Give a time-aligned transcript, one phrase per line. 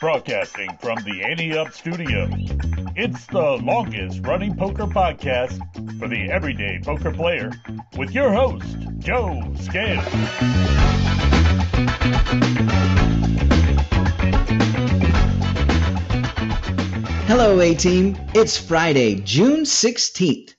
[0.00, 2.26] Broadcasting from the Ante Up Studio.
[2.96, 5.58] It's the longest running poker podcast
[5.98, 7.52] for the everyday poker player
[7.98, 8.64] with your host,
[8.98, 10.02] Joe Scales.
[17.26, 18.16] Hello, A Team.
[18.34, 20.54] It's Friday, June 16th.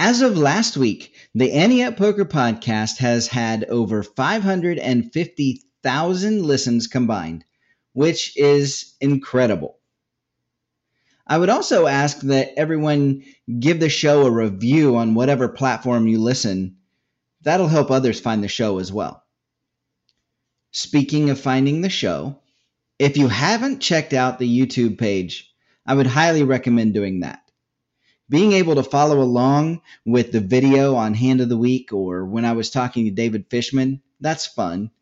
[0.00, 7.44] As of last week, the Ante Up Poker podcast has had over 550,000 listens combined,
[7.92, 9.78] which is incredible.
[11.26, 13.22] I would also ask that everyone
[13.58, 16.76] give the show a review on whatever platform you listen.
[17.42, 19.22] That'll help others find the show as well.
[20.72, 22.40] Speaking of finding the show,
[22.98, 25.52] if you haven't checked out the YouTube page,
[25.86, 27.40] I would highly recommend doing that
[28.30, 32.44] being able to follow along with the video on Hand of the Week or when
[32.44, 34.92] I was talking to David Fishman, that's fun.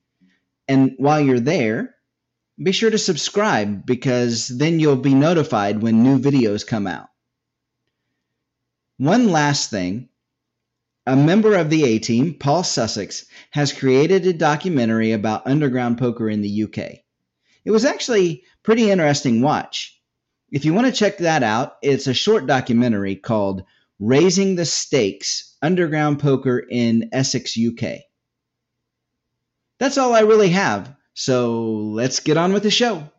[0.66, 1.94] And while you're there,
[2.60, 7.08] be sure to subscribe because then you'll be notified when new videos come out.
[8.96, 10.08] One last thing
[11.06, 16.28] a member of the A team, Paul Sussex, has created a documentary about underground poker
[16.28, 16.98] in the UK.
[17.64, 19.98] It was actually pretty interesting watch.
[20.50, 23.62] If you want to check that out, it's a short documentary called
[23.98, 28.00] Raising the Stakes Underground Poker in Essex, UK.
[29.78, 33.10] That's all I really have, so let's get on with the show.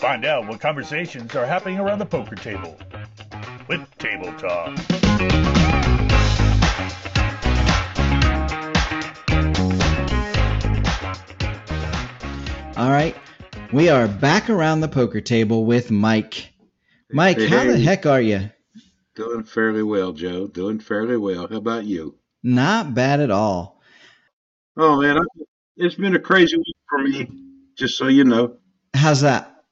[0.00, 2.78] Find out what conversations are happening around the poker table
[3.68, 4.78] with Table Talk.
[12.76, 13.16] All right,
[13.72, 16.52] we are back around the poker table with Mike.
[17.10, 18.50] Mike, Hey, how the heck are you?
[19.14, 20.48] Doing fairly well, Joe.
[20.48, 21.48] Doing fairly well.
[21.48, 22.16] How about you?
[22.42, 23.79] Not bad at all.
[24.82, 25.22] Oh man, I,
[25.76, 27.28] it's been a crazy week for me.
[27.76, 28.56] Just so you know,
[28.94, 29.62] How's that?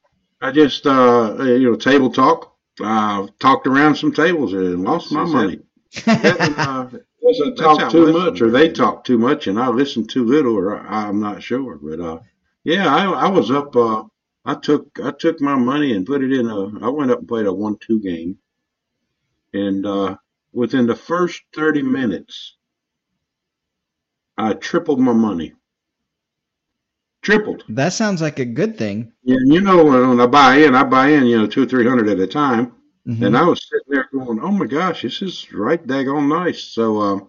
[0.42, 2.54] I just uh, you know table talk.
[2.82, 5.60] I've talked around some tables and lost my Is money.
[6.04, 6.88] that- uh,
[7.28, 8.76] I That's talk too listen much, or they is.
[8.76, 11.76] talk too much, and I listen too little, or I, I'm not sure.
[11.82, 12.18] But uh,
[12.64, 13.74] yeah, I, I was up.
[13.74, 14.04] Uh,
[14.44, 16.84] I took I took my money and put it in a.
[16.84, 18.36] I went up and played a one-two game,
[19.54, 20.16] and uh,
[20.52, 22.57] within the first thirty minutes,
[24.38, 25.52] I tripled my money.
[27.22, 27.64] Tripled.
[27.68, 29.12] That sounds like a good thing.
[29.24, 31.86] Yeah, you know when, I buy in, I buy in, you know, two or three
[31.86, 32.72] hundred at a time.
[33.06, 33.26] Mhm.
[33.26, 37.00] And I was sitting there going, "Oh my gosh, this is right daggone nice." So
[37.00, 37.28] um,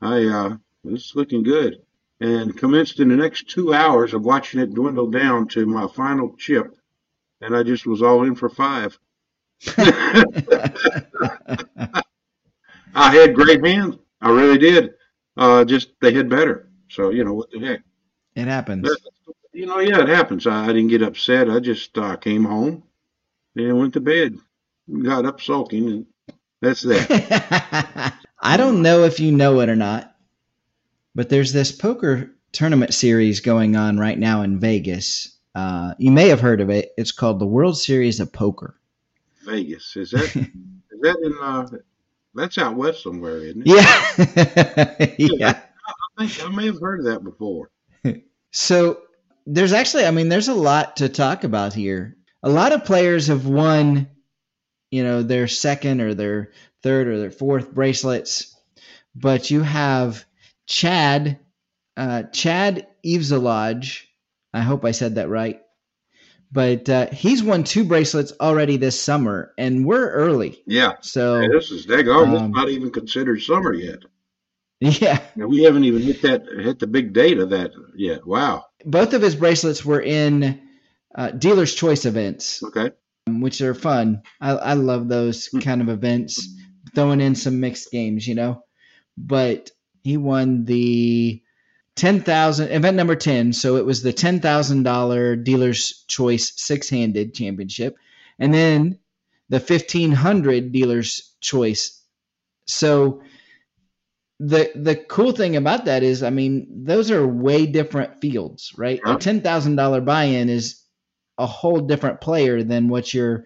[0.00, 1.82] I uh, it's looking good,
[2.20, 6.36] and commenced in the next two hours of watching it dwindle down to my final
[6.38, 6.76] chip,
[7.40, 8.96] and I just was all in for five.
[12.94, 14.94] I had great hands, I really did.
[15.40, 16.68] Uh, just they hit better.
[16.90, 17.80] So you know what the heck.
[18.36, 18.88] it happens.
[19.52, 20.46] You know, yeah, it happens.
[20.46, 21.50] I, I didn't get upset.
[21.50, 22.84] I just uh, came home
[23.56, 24.36] and went to bed.
[25.02, 26.06] Got up sulking, and
[26.60, 28.14] that's that.
[28.42, 30.14] I don't know if you know it or not,
[31.14, 35.38] but there's this poker tournament series going on right now in Vegas.
[35.54, 36.90] Uh, you may have heard of it.
[36.98, 38.78] It's called the World Series of Poker.
[39.46, 40.36] Vegas is that?
[40.36, 41.34] is that in?
[41.40, 41.66] Uh,
[42.34, 45.18] that's out west somewhere, isn't it?
[45.18, 45.36] Yeah.
[45.38, 45.60] yeah.
[46.18, 47.70] I think I may have heard of that before.
[48.52, 49.02] So
[49.46, 52.16] there's actually, I mean, there's a lot to talk about here.
[52.42, 54.08] A lot of players have won,
[54.90, 56.50] you know, their second or their
[56.82, 58.56] third or their fourth bracelets,
[59.14, 60.24] but you have
[60.66, 61.38] Chad,
[61.96, 64.02] uh, Chad Eveslage.
[64.52, 65.60] I hope I said that right.
[66.52, 70.62] But uh, he's won two bracelets already this summer, and we're early.
[70.66, 72.32] Yeah, So Hey, this is daggone.
[72.32, 74.00] This um, is not even considered summer yet.
[74.80, 78.26] yeah, And we haven't even hit that hit the big date of that yet.
[78.26, 78.64] Wow.
[78.84, 80.60] both of his bracelets were in
[81.14, 82.62] uh, dealer's choice events.
[82.62, 82.90] Okay.
[83.28, 84.22] which are fun.
[84.40, 86.48] I, I love those kind of events,
[86.94, 88.64] throwing in some mixed games, you know.
[89.16, 89.70] But
[90.02, 91.42] he won the
[92.00, 96.88] ten thousand event number ten, so it was the ten thousand dollar dealer's choice six
[96.88, 97.98] handed championship,
[98.38, 98.98] and then
[99.50, 102.00] the fifteen hundred dealer's choice.
[102.66, 103.22] So
[104.38, 108.98] the the cool thing about that is, I mean, those are way different fields, right?
[109.04, 110.82] A ten thousand dollar buy in is
[111.36, 113.44] a whole different player than what you're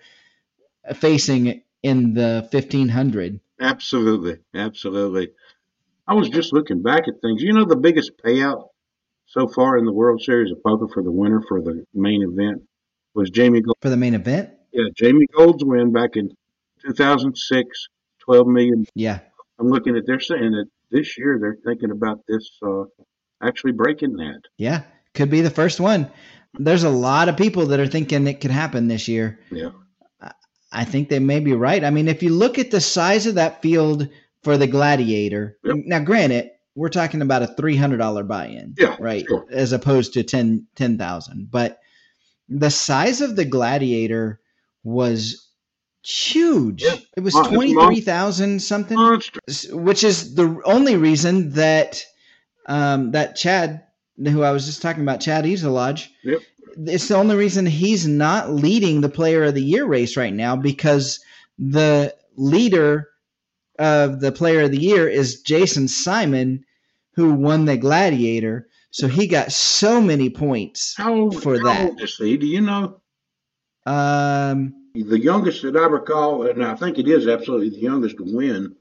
[0.94, 3.40] facing in the 1500.
[3.60, 4.38] Absolutely.
[4.54, 5.32] Absolutely.
[6.06, 7.42] I was just looking back at things.
[7.42, 8.68] You know the biggest payout
[9.26, 12.62] so far in the World Series of Poker for the winner for the main event
[13.14, 13.76] was Jamie Gold.
[13.80, 14.50] For the main event?
[14.72, 16.30] Yeah, Jamie Gold's win back in
[16.84, 17.88] 2006,
[18.20, 18.84] 12 million.
[18.94, 19.20] Yeah.
[19.58, 22.84] I'm looking at they're saying that this year they're thinking about this uh,
[23.42, 24.40] actually breaking that.
[24.58, 24.82] Yeah.
[25.14, 26.10] could be the first one.
[26.54, 29.38] There's a lot of people that are thinking it could happen this year.
[29.50, 29.70] Yeah.
[30.74, 31.84] I think they may be right.
[31.84, 34.08] I mean, if you look at the size of that field
[34.44, 35.76] for the Gladiator, Yep.
[35.86, 39.46] now granted, we're talking about a three hundred dollar buy-in, Yeah, right, sure.
[39.50, 41.50] as opposed to ten ten thousand.
[41.50, 41.80] But
[42.48, 44.40] the size of the Gladiator
[44.82, 45.48] was
[46.04, 46.82] huge.
[46.82, 46.96] Yeah.
[47.16, 49.40] It was twenty three thousand something Monster.
[49.72, 52.02] which is the only reason that
[52.66, 53.82] um, that Chad,
[54.18, 56.40] who I was just talking about, Chad Eveslage, Yep.
[56.86, 60.56] it's the only reason he's not leading the Player of the Year race right now
[60.56, 61.20] because
[61.58, 63.08] the leader
[63.78, 66.64] of the Player of the Year is Jason Simon,
[67.14, 68.68] who won the Gladiator.
[68.90, 70.94] So he got so many points.
[70.96, 71.86] How For how that.
[71.90, 72.36] old is he?
[72.36, 73.00] Do you know?
[73.86, 78.24] Um, The youngest that I recall, and I think it is absolutely the youngest to
[78.24, 78.76] win,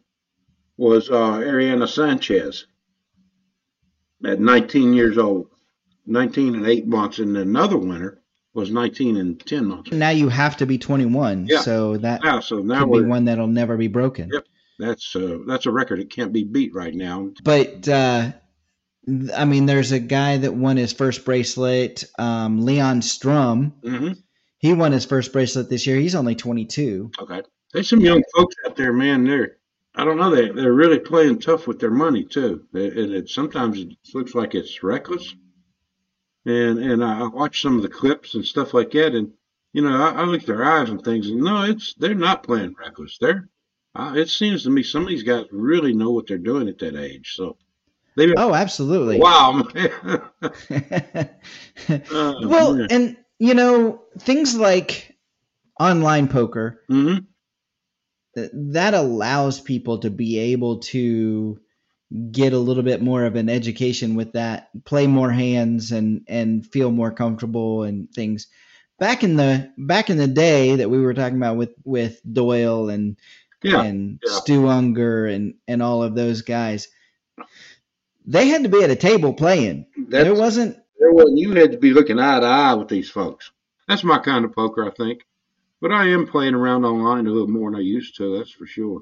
[0.78, 2.68] was uh, Ariana Sanchez
[4.26, 5.48] at 19 years old,
[6.06, 8.20] 19 and 8 months, and another winner
[8.54, 9.92] was 19 and 10 months.
[9.92, 11.60] now you have to be 21, Yeah.
[11.62, 14.30] so that Yeah, so now could be one that'll never be broken.
[14.32, 14.46] Yep.
[14.80, 17.32] That's uh, that's a record It can't be beat right now.
[17.44, 18.32] But uh,
[19.36, 23.74] I mean, there's a guy that won his first bracelet, um, Leon Sturm.
[23.84, 24.14] hmm
[24.60, 25.98] He won his first bracelet this year.
[25.98, 27.12] He's only 22.
[27.20, 27.42] Okay,
[27.74, 29.26] there's some young folks out there, man.
[29.26, 29.58] They're
[29.96, 30.34] I don't know.
[30.34, 34.56] They they're really playing tough with their money too, and it sometimes it looks like
[34.56, 35.36] it's reckless.
[36.46, 39.34] And and I I watch some of the clips and stuff like that, and
[39.74, 42.44] you know I, I look at their eyes and things, and no, it's they're not
[42.44, 43.18] playing reckless.
[43.20, 43.50] They're
[43.96, 46.80] uh, it seems to me some of these guys really know what they're doing at
[46.80, 47.34] that age.
[47.36, 47.58] So
[48.16, 49.20] they Oh, absolutely.
[49.20, 49.64] wow.
[51.90, 52.88] Uh, well, man.
[52.90, 55.16] and you know, things like
[55.80, 57.28] online poker Mhm.
[58.36, 61.60] th- that allows people to be able to
[62.32, 66.66] get a little bit more of an education with that, play more hands and and
[66.66, 68.48] feel more comfortable and things.
[69.00, 72.90] Back in the back in the day that we were talking about with with Doyle
[72.90, 73.18] and
[73.64, 74.34] yeah, and yeah.
[74.34, 76.88] Stu Ungar and and all of those guys,
[78.26, 79.88] they had to be at a table playing.
[80.08, 81.38] that's there wasn't There wasn't.
[81.38, 83.52] You had to be looking eye to eye with these folks.
[83.88, 85.26] That's my kind of poker, I think.
[85.82, 88.38] But I am playing around online a little more than I used to.
[88.38, 89.02] That's for sure.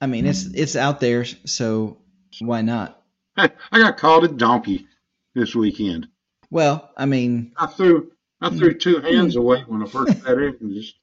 [0.00, 1.98] I mean, it's it's out there, so
[2.40, 3.00] why not?
[3.36, 4.88] Hey, I got called a donkey
[5.34, 6.08] this weekend.
[6.50, 8.78] Well, I mean, I threw I threw hmm.
[8.78, 9.40] two hands hmm.
[9.40, 10.96] away when I first got in and just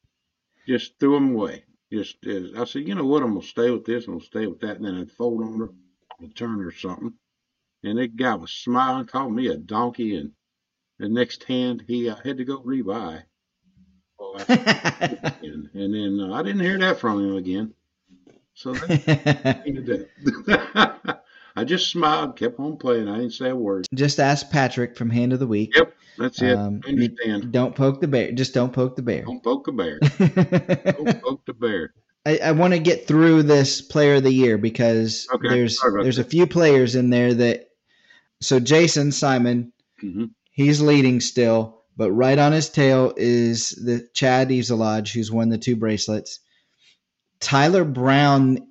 [0.68, 1.64] just threw them away.
[1.92, 3.24] Just uh, I said, you know what?
[3.24, 5.60] I'm gonna stay with this I'm gonna stay with that, and then I'd fold on
[5.60, 5.70] her,
[6.36, 7.14] turn or something.
[7.84, 10.34] And that guy was smiling, called me a donkey, and
[11.00, 13.24] the next hand he uh, had to go rebuy.
[15.42, 17.74] And, and then uh, I didn't hear that from him again.
[18.54, 20.10] So that.
[21.56, 23.08] I just smiled, kept on playing.
[23.08, 23.88] I didn't say a word.
[23.94, 25.76] just ask Patrick from Hand of the Week.
[25.76, 26.58] Yep, that's it.
[26.58, 27.52] Um, I understand.
[27.52, 28.32] Don't poke the bear.
[28.32, 29.24] Just don't poke the bear.
[29.24, 30.00] Don't poke the bear.
[30.98, 31.94] Don't poke the bear.
[32.26, 36.20] I, I want to get through this player of the year because Okay, there's there's
[36.20, 37.70] a few players in there that
[38.42, 44.50] so Jason Simon hmm he's leading still, but right on his tail is the Chad
[44.50, 46.42] Eveslage who's won the two bracelets.
[47.40, 48.68] Tyler Brown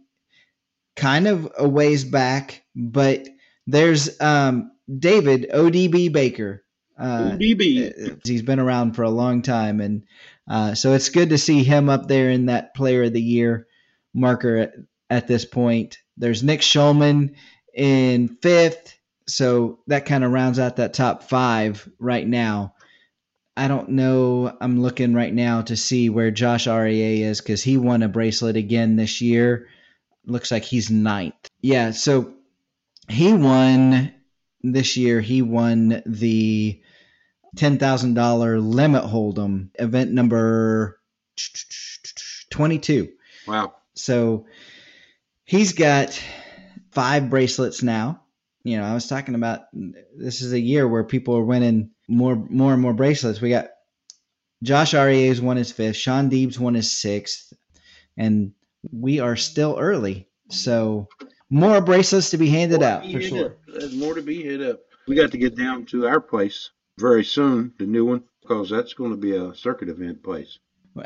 [0.96, 3.28] kind of a ways back, but
[3.66, 6.64] there's um, David ODB Baker.
[6.96, 8.26] Uh, DB.
[8.26, 10.04] he's been around for a long time, and
[10.48, 13.66] uh, so it's good to see him up there in that Player of the Year
[14.14, 14.72] marker at,
[15.10, 15.98] at this point.
[16.16, 17.34] There's Nick Schulman
[17.74, 22.74] in fifth, so that kind of rounds out that top five right now.
[23.56, 24.56] I don't know.
[24.60, 28.56] I'm looking right now to see where Josh Arieh is because he won a bracelet
[28.56, 29.68] again this year.
[30.24, 31.48] Looks like he's ninth.
[31.60, 32.34] Yeah, so
[33.08, 34.12] he won
[34.62, 35.20] this year.
[35.20, 36.80] He won the
[37.56, 41.00] $10,000 limit hold'em event number
[42.50, 43.08] 22.
[43.46, 43.74] Wow.
[43.94, 44.46] So
[45.44, 46.20] he's got
[46.92, 48.22] five bracelets now.
[48.64, 52.36] You know, I was talking about this is a year where people are winning more
[52.36, 53.40] more and more bracelets.
[53.40, 53.68] We got
[54.62, 57.52] Josh Arieh's won his fifth, Shaun Deeb's won his sixth,
[58.16, 58.52] and
[58.92, 60.28] we are still early.
[60.50, 61.08] So
[61.50, 63.46] more bracelets to be handed out for sure.
[63.46, 63.58] up.
[63.66, 64.80] There's more to be hit up.
[65.06, 68.92] We got to get down to our place very soon, the new one, because that's
[68.94, 70.58] going to be a circuit event place.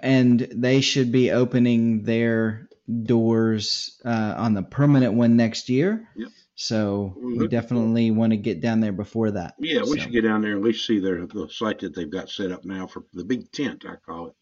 [0.03, 2.69] and they should be opening their
[3.05, 6.09] doors uh, on the permanent one next year.
[6.17, 6.29] Yep.
[6.55, 9.55] So we looking definitely want to get down there before that.
[9.59, 11.95] Yeah, we So- should get down there and at least see their the site that
[11.95, 14.35] they've got set up now for the big tent, I call it.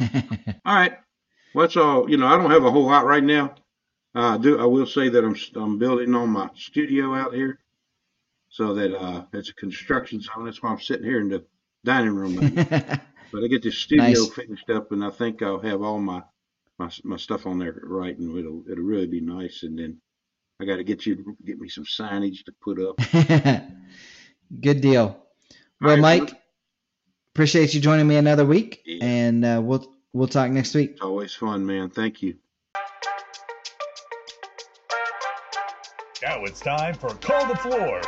[0.64, 0.94] All right.
[1.54, 2.10] Well, that's all.
[2.10, 3.54] You know, I don't have a whole lot right now.
[4.18, 4.58] Uh, I do.
[4.58, 7.60] I will say that I'm I'm building on my studio out here,
[8.48, 10.44] so that uh, it's a construction zone.
[10.44, 11.44] That's why I'm sitting here in the
[11.84, 12.34] dining room.
[13.32, 14.26] but I get this studio Nice.
[14.34, 16.22] finished up, and I think I'll have all my
[16.80, 19.62] my my stuff on there right, and it'll it'll really be nice.
[19.62, 20.00] And then
[20.60, 22.98] I got to get you to get me some signage to put up.
[24.60, 25.16] Good deal.
[25.80, 26.38] Well, right, Mike, bud.
[27.34, 29.04] appreciate you joining me another week, Yeah.
[29.04, 30.90] and uh, we'll we'll talk next week.
[30.92, 31.90] It's always fun, man.
[31.90, 32.34] Thank you.
[36.28, 38.02] Now it's time for Call the Floor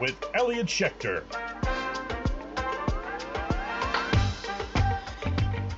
[0.00, 1.22] with Elliott Schechter.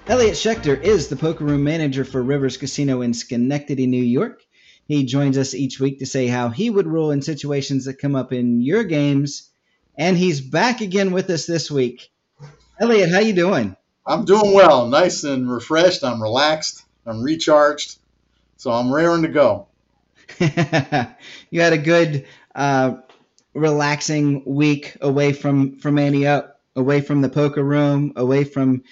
[0.07, 4.41] Elliott Schechter is the poker room manager for Rivers Casino in Schenectady, New York.
[4.89, 8.17] He joins us each week to say how he would rule in situations that come
[8.17, 9.51] up in your games,
[9.99, 12.11] and he's back again with us this week.
[12.81, 13.77] Elliott, how you doing?
[14.07, 16.05] I'm doing well, nice and refreshed.
[16.05, 16.87] I'm relaxed.
[17.05, 17.99] I'm recharged,
[18.57, 19.69] so I'm raring to go.
[21.51, 22.97] you had a good, uh,
[23.55, 28.83] relaxing week away from from Ante Up, away from the poker room, away from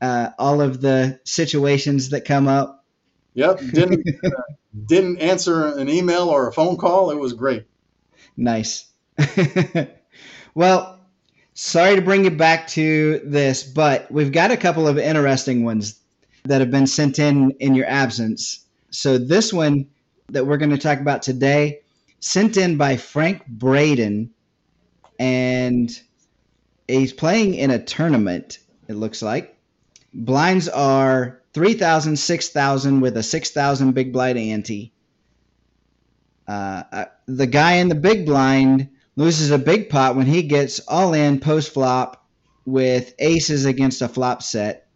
[0.00, 2.84] uh, all of the situations that come up.
[3.34, 4.30] Yep, didn't uh,
[4.86, 7.10] didn't answer an email or a phone call.
[7.10, 7.64] It was great.
[8.36, 8.86] Nice.
[10.54, 11.00] well,
[11.54, 15.98] sorry to bring you back to this, but we've got a couple of interesting ones
[16.44, 18.64] that have been sent in in your absence.
[18.90, 19.88] So this one
[20.30, 21.80] that we're going to talk about today,
[22.20, 24.30] sent in by Frank Braden,
[25.18, 26.00] and
[26.86, 28.58] he's playing in a tournament.
[28.88, 29.56] It looks like
[30.12, 34.92] blinds are 3,000, 6,000 with a 6,000 big blind ante.
[36.46, 40.80] Uh, uh, the guy in the big blind loses a big pot when he gets
[40.80, 42.26] all in post flop
[42.64, 44.88] with aces against a flop set.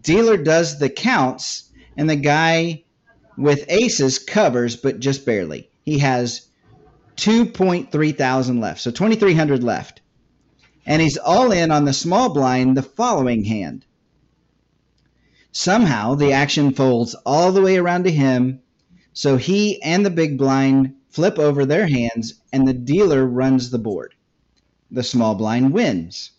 [0.00, 2.81] Dealer does the counts, and the guy
[3.36, 5.70] with aces covers, but just barely.
[5.84, 6.48] He has
[7.16, 10.00] 2.3 thousand left, so 2,300 left.
[10.84, 13.84] And he's all in on the small blind the following hand.
[15.52, 18.60] Somehow the action folds all the way around to him,
[19.12, 23.78] so he and the big blind flip over their hands, and the dealer runs the
[23.78, 24.14] board.
[24.90, 26.30] The small blind wins.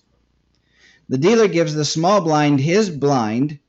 [1.07, 3.59] The dealer gives the small blind his blind,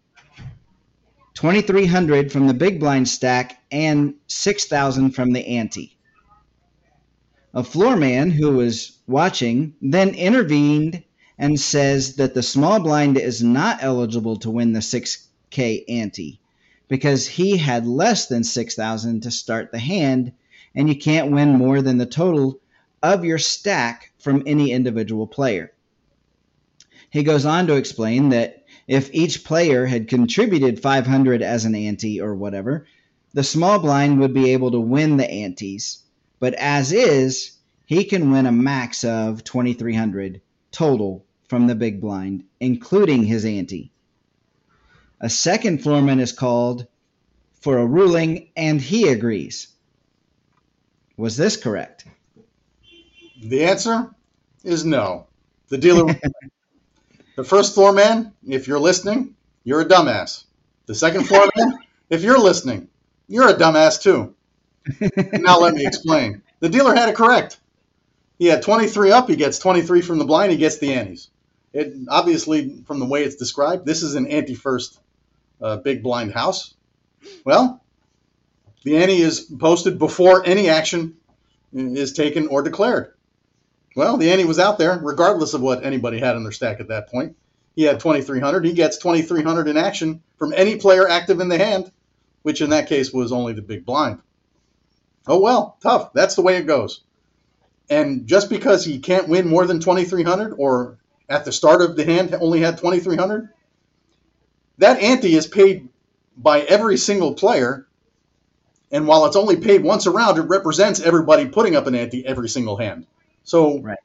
[1.34, 5.96] 2300 from the big blind stack, and 6000 from the ante.
[7.52, 11.02] A floor man who was watching then intervened
[11.38, 16.40] and says that the small blind is not eligible to win the 6K ante
[16.88, 20.32] because he had less than 6,000 to start the hand,
[20.74, 22.60] and you can't win more than the total
[23.02, 25.72] of your stack from any individual player.
[27.10, 32.20] He goes on to explain that if each player had contributed 500 as an ante
[32.20, 32.86] or whatever,
[33.32, 36.02] the small blind would be able to win the antes,
[36.38, 37.52] but as is,
[37.86, 43.92] he can win a max of 2300 total from the big blind, including his ante.
[45.20, 46.86] A second floorman is called
[47.60, 49.68] for a ruling, and he agrees.
[51.16, 52.04] Was this correct?
[53.42, 54.10] The answer
[54.64, 55.26] is no.
[55.68, 56.20] The dealer,
[57.36, 60.44] the first floor man, if you're listening, you're a dumbass.
[60.86, 61.78] The second floor man,
[62.10, 62.88] if you're listening,
[63.28, 64.34] you're a dumbass too.
[65.32, 66.42] now let me explain.
[66.60, 67.58] The dealer had it correct.
[68.38, 69.28] He had 23 up.
[69.28, 70.52] He gets 23 from the blind.
[70.52, 71.30] He gets the antes.
[71.72, 75.00] It obviously, from the way it's described, this is an ante-first
[75.60, 76.74] uh, big blind house.
[77.44, 77.82] Well,
[78.82, 81.16] the ante is posted before any action
[81.72, 83.13] is taken or declared.
[83.94, 86.88] Well, the ante was out there, regardless of what anybody had in their stack at
[86.88, 87.36] that point.
[87.76, 88.64] He had 2,300.
[88.64, 91.90] He gets 2,300 in action from any player active in the hand,
[92.42, 94.20] which in that case was only the big blind.
[95.26, 96.12] Oh well, tough.
[96.12, 97.02] That's the way it goes.
[97.88, 100.98] And just because he can't win more than 2,300, or
[101.28, 103.48] at the start of the hand only had 2,300,
[104.78, 105.88] that ante is paid
[106.36, 107.86] by every single player.
[108.90, 112.48] And while it's only paid once around, it represents everybody putting up an ante every
[112.48, 113.06] single hand.
[113.44, 113.98] So Right.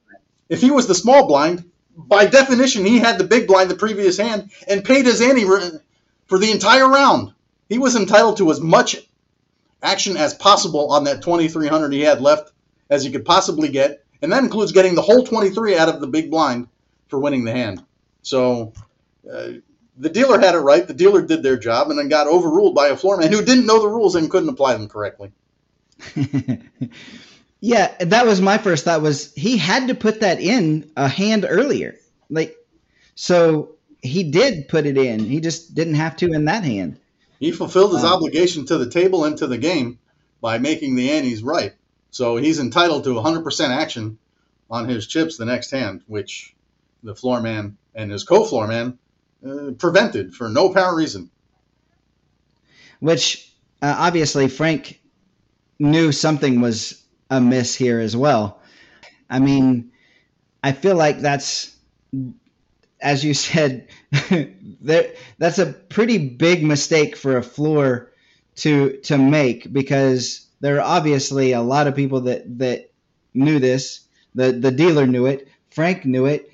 [0.49, 4.17] if he was the small blind, by definition, he had the big blind the previous
[4.17, 5.45] hand and paid his ante
[6.27, 7.33] for the entire round.
[7.67, 8.97] He was entitled to as much
[9.81, 12.51] action as possible on that 2,300 he had left
[12.89, 16.07] as he could possibly get, and that includes getting the whole 23 out of the
[16.07, 16.67] big blind
[17.07, 17.83] for winning the hand.
[18.21, 18.73] So
[19.31, 19.49] uh,
[19.97, 20.85] the dealer had it right.
[20.87, 23.81] The dealer did their job and then got overruled by a floorman who didn't know
[23.81, 25.31] the rules and couldn't apply them correctly.
[27.61, 31.45] yeah, that was my first thought was he had to put that in a hand
[31.47, 31.95] earlier.
[32.29, 32.55] Like
[33.15, 35.19] so he did put it in.
[35.19, 36.99] He just didn't have to in that hand.
[37.39, 38.15] He fulfilled his Wow.
[38.15, 39.99] obligation to the table and to the game
[40.41, 41.73] by making the antes right.
[42.11, 44.17] So he's entitled to 100% action
[44.69, 46.55] on his chips the next hand, which
[47.03, 48.99] the floor man and his co-floor man
[49.45, 51.29] uh, prevented for no apparent reason.
[52.99, 54.99] Which uh, obviously Frank
[55.79, 58.61] knew something was amiss here as well.
[59.29, 59.91] I mean,
[60.63, 61.75] I feel like that's,
[63.01, 63.87] as you said,
[64.81, 68.11] that that's a pretty big mistake for a floor
[68.57, 72.91] to to make because there are obviously a lot of people that that
[73.33, 74.01] knew this.
[74.35, 75.47] The the dealer knew it.
[75.71, 76.51] Frank knew it.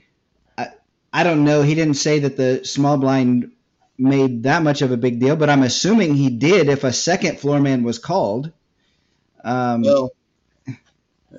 [0.58, 0.70] I,
[1.14, 1.62] I don't know.
[1.62, 3.52] He didn't say that the small blind
[3.98, 7.40] made that much of a big deal, but I'm assuming he did if a second
[7.40, 8.52] floor man was called.
[9.44, 10.15] Um, Well,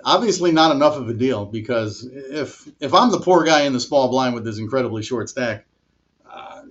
[0.04, 3.80] obviously not enough of a deal because if if I'm the poor guy in the
[3.80, 5.66] small blind with this incredibly short stack,
[6.30, 6.62] uh,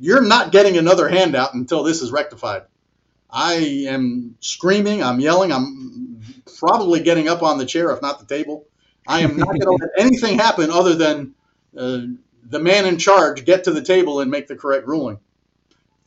[0.00, 2.62] you're not getting another handout until this is rectified.
[3.30, 6.20] I am screaming, I'm yelling, I'm
[6.58, 8.66] probably getting up on the chair, if not the table.
[9.06, 11.34] I am not going to let anything happen other than
[11.76, 12.00] uh,
[12.44, 15.18] the man in charge get to the table and make the correct ruling.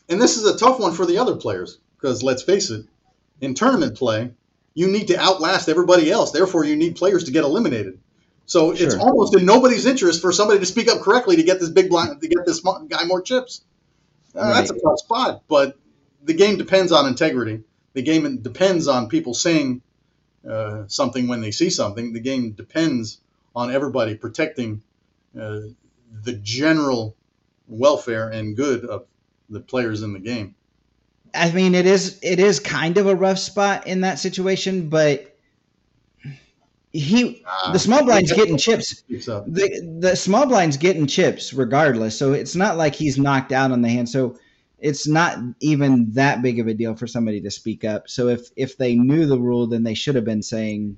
[0.08, 2.86] And this is a tough one for the other players because let's face it,
[3.42, 4.32] in tournament play,
[4.76, 6.32] you need to outlast everybody else.
[6.32, 8.00] Therefore, you need players to get eliminated.
[8.46, 11.70] So it's almost in nobody's interest for somebody to speak up correctly to get this
[11.70, 13.62] big blind to get this guy more chips.
[14.36, 15.80] Uh, That's a tough spot, but
[16.24, 17.64] the game depends on integrity.
[17.94, 19.82] The game depends on people saying
[20.48, 22.14] uh, something when they see something.
[22.14, 23.20] The game depends
[23.56, 24.84] on everybody protecting
[25.40, 25.62] uh,
[26.22, 27.16] the general
[27.68, 29.06] welfare and good of
[29.50, 30.56] the players in the game.
[31.36, 35.36] I mean, it is it is kind of a rough spot in that situation, but
[36.92, 39.04] he the small blind's getting chips.
[39.48, 43.82] The the small blind's getting chips regardless, so it's not like he's knocked out on
[43.82, 44.08] the hand.
[44.10, 44.38] So
[44.80, 48.08] it's not even that big of a deal for somebody to speak up.
[48.10, 50.98] So if if they knew the rule, then they should have been saying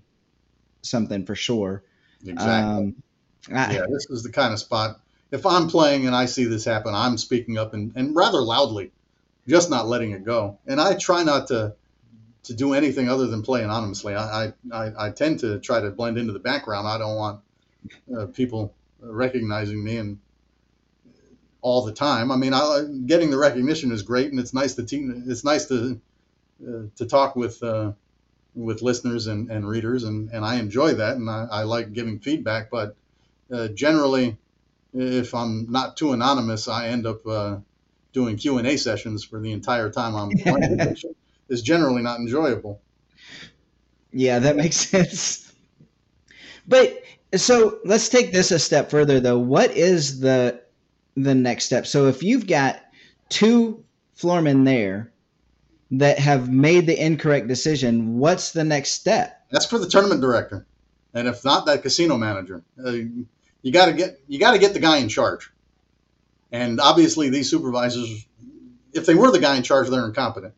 [0.84, 1.84] something for sure.
[2.25, 2.86] Exactly.
[2.86, 2.96] Um,
[3.51, 5.00] I- yeah, this is the kind of spot.
[5.32, 8.91] If I'm playing and I see this happen, I'm speaking up and, and rather loudly,
[9.47, 10.60] just not letting it go.
[10.67, 11.75] And I try not to
[12.43, 14.15] to do anything other than play anonymously.
[14.15, 16.88] I I, I, tend to try to blend into the background.
[16.88, 17.41] I don't want
[18.15, 20.19] uh, people recognizing me and
[21.62, 22.31] all the time.
[22.31, 25.25] I mean, I, getting the recognition is great, and it's nice to team.
[25.27, 25.99] It's nice to
[26.65, 27.91] uh, to talk with uh,
[28.55, 32.19] with listeners and, and readers, and, and I enjoy that, and I, I like giving
[32.19, 32.69] feedback.
[32.71, 32.95] But
[33.51, 34.38] uh, generally,
[34.93, 37.57] if I'm not too anonymous, I end up uh,
[38.13, 41.06] doing Q and A sessions for the entire time I'm playing, which
[41.50, 42.82] is generally not enjoyable.
[44.12, 45.52] Yeah, that makes sense.
[46.67, 47.04] But
[47.36, 49.39] so let's take this a step further though.
[49.39, 50.62] What is the
[51.15, 51.88] the next step?
[51.88, 52.82] So if you've got
[53.30, 53.84] two
[54.15, 55.12] floormen there
[55.91, 59.46] that have made the incorrect decision, what's the next step?
[59.52, 60.65] That's for the tournament director,
[61.13, 62.63] and if not, that casino manager.
[62.84, 62.91] Uh,
[63.62, 65.52] you got to get you got to get the guy in charge.
[66.51, 68.25] And obviously, these supervisors,
[68.93, 70.53] if they were the guy in charge, they're incompetent.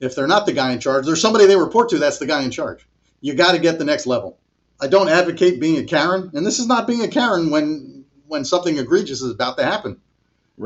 [0.00, 1.98] If they're not the guy in charge, there's somebody they report to.
[1.98, 2.86] That's the guy in charge.
[3.20, 4.38] You got to get the next level.
[4.80, 8.44] I don't advocate being a Karen, and this is not being a Karen when when
[8.44, 10.00] something egregious is about to happen.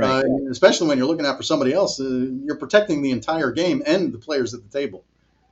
[0.08, 3.82] Uh, especially when you're looking out for somebody else, uh, you're protecting the entire game
[3.86, 5.04] and the players at the table.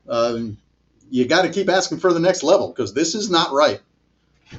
[0.08, 0.58] Um,
[1.10, 3.80] you got to keep asking for the next level because this is not right.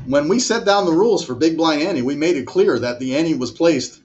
[0.05, 2.99] When we set down the rules for Big Blind Ante, we made it clear that
[2.99, 4.01] the ante was placed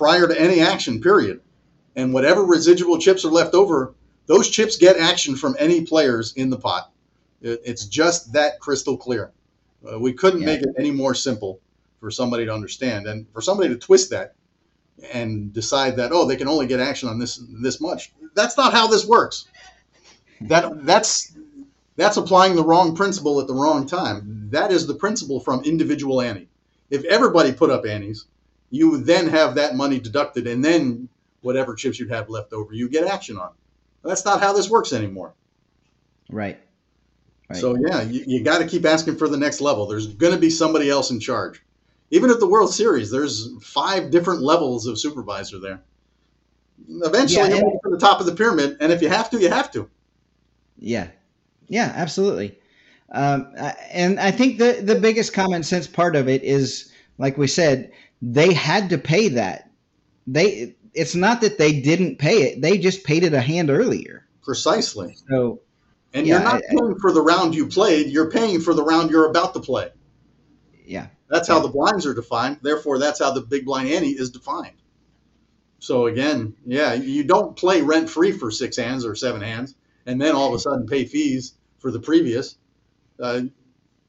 [0.00, 1.42] prior to any action, period.
[1.94, 3.92] And whatever residual chips are left over,
[4.24, 6.90] those chips get action from any players in the pot.
[7.42, 9.30] It's just that crystal clear.
[9.86, 10.46] Uh, we couldn't Yeah.
[10.46, 11.60] make it any more simple
[12.00, 14.32] for somebody to understand and for somebody to twist that
[15.12, 18.12] and decide that oh they can only get action on this this much.
[18.34, 19.48] That's not how this works.
[20.42, 21.32] That that's
[21.96, 24.48] that's applying the wrong principle at the wrong time.
[24.50, 26.48] That is the principle from individual ante.
[26.88, 28.24] If everybody put up antes,
[28.70, 31.08] you then have that money deducted, and then
[31.42, 33.50] whatever chips you'd have left over, you get action on.
[34.02, 35.34] That's not how this works anymore.
[36.30, 36.58] Right.
[37.48, 37.58] Right.
[37.58, 39.86] So yeah, you, you got to keep asking for the next level.
[39.86, 41.62] There's going to be somebody else in charge.
[42.10, 45.80] Even at the World Series, there's five different levels of supervisor there.
[46.88, 49.48] Eventually, Yeah, get to the top of the pyramid, and if you have to, you
[49.50, 49.88] have to.
[50.78, 51.08] Yeah,
[51.68, 52.58] yeah, absolutely.
[53.12, 53.52] Um,
[53.90, 57.92] and I think the the biggest common sense part of it is, like we said,
[58.22, 59.70] they had to pay that.
[60.26, 64.26] They it's not that they didn't pay it; they just paid it a hand earlier.
[64.42, 65.16] Precisely.
[65.28, 65.60] So
[66.12, 68.74] And Yeah, you're not I- I- paying for the round you played, you're paying for
[68.74, 69.90] the round you're about to play.
[70.84, 72.58] yeah, That's how the blinds are defined.
[72.62, 74.74] Therefore, that's how the big blind ante is defined.
[75.78, 80.20] So again, yeah, you don't play rent free for six hands or seven hands, and
[80.20, 82.56] then all of a sudden pay fees for the previous.
[83.20, 83.42] Uh,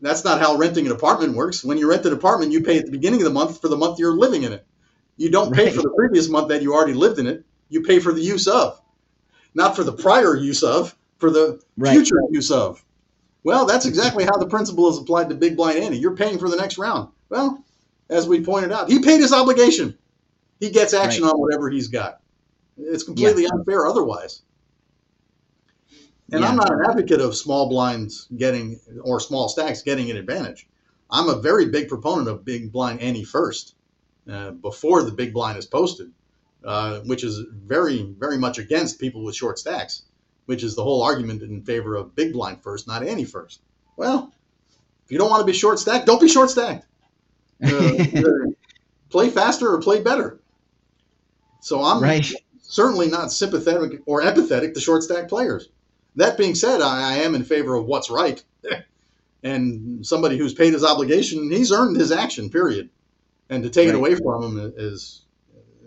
[0.01, 1.63] That's not how renting an apartment works.
[1.63, 3.77] When you rent an apartment, you pay at the beginning of the month for the
[3.77, 4.65] month you're living in it.
[5.17, 5.75] You don't pay Right.
[5.75, 7.45] for the previous month that you already lived in it.
[7.69, 8.81] You pay for the use of,
[9.53, 11.93] not for the prior use of, for the Right.
[11.93, 12.83] future use of.
[13.43, 15.97] Well, that's exactly how the principle is applied to Big Blind Ante.
[15.97, 17.09] You're paying for the next round.
[17.29, 17.63] Well,
[18.09, 19.97] as we pointed out, he paid his obligation.
[20.59, 22.19] He gets action on whatever he's got.
[22.77, 24.41] It's completely unfair otherwise.
[26.31, 30.67] And I'm not an advocate of small blinds getting or small stacks getting an advantage.
[31.09, 33.75] I'm a very big proponent of big blind ante first,
[34.29, 36.11] uh, before the big blind is posted,
[36.63, 40.03] uh, which is very, very much against people with short stacks,
[40.45, 43.61] which is the whole argument in favor of big blind first, not ante first.
[43.97, 44.31] Well,
[45.03, 46.85] if you don't want to be short stacked, don't be short stacked.
[47.63, 48.51] Uh,
[49.11, 50.39] play faster or play better.
[51.59, 52.25] So I'm right.
[52.63, 55.69] certainly not sympathetic or empathetic to short stack players.
[56.15, 58.43] That being said, I, I am in favor of what's right.
[59.43, 62.89] and somebody who's paid his obligation, he's earned his action, period.
[63.49, 65.25] And to take it away from him is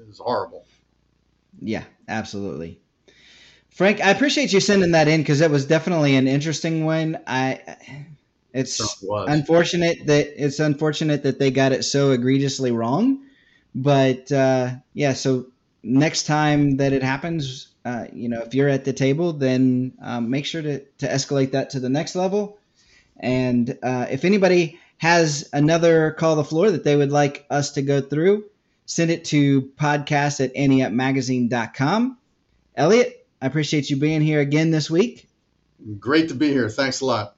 [0.09, 0.67] is horrible.
[1.61, 2.79] Yeah, absolutely.
[3.71, 7.19] Frank, I appreciate you sending that in because it was definitely an interesting one.
[7.27, 7.61] I,
[8.53, 13.25] it's it unfortunate that it's unfortunate that they got it so egregiously wrong,
[13.75, 15.15] but uh, yeah.
[15.15, 15.47] So
[15.83, 20.31] next time that it happens, uh, you know, if you're at the table, then um,
[20.31, 22.59] make sure to to escalate that to the next level.
[23.19, 27.83] And uh, if anybody has another call the floor that they would like us to
[27.83, 28.45] go through,
[28.87, 32.19] send it to podcast at anteupmagazine.com.
[32.77, 35.29] Elliott, I appreciate you being here again this week.
[36.01, 36.69] Great to be here.
[36.71, 37.37] Thanks a lot.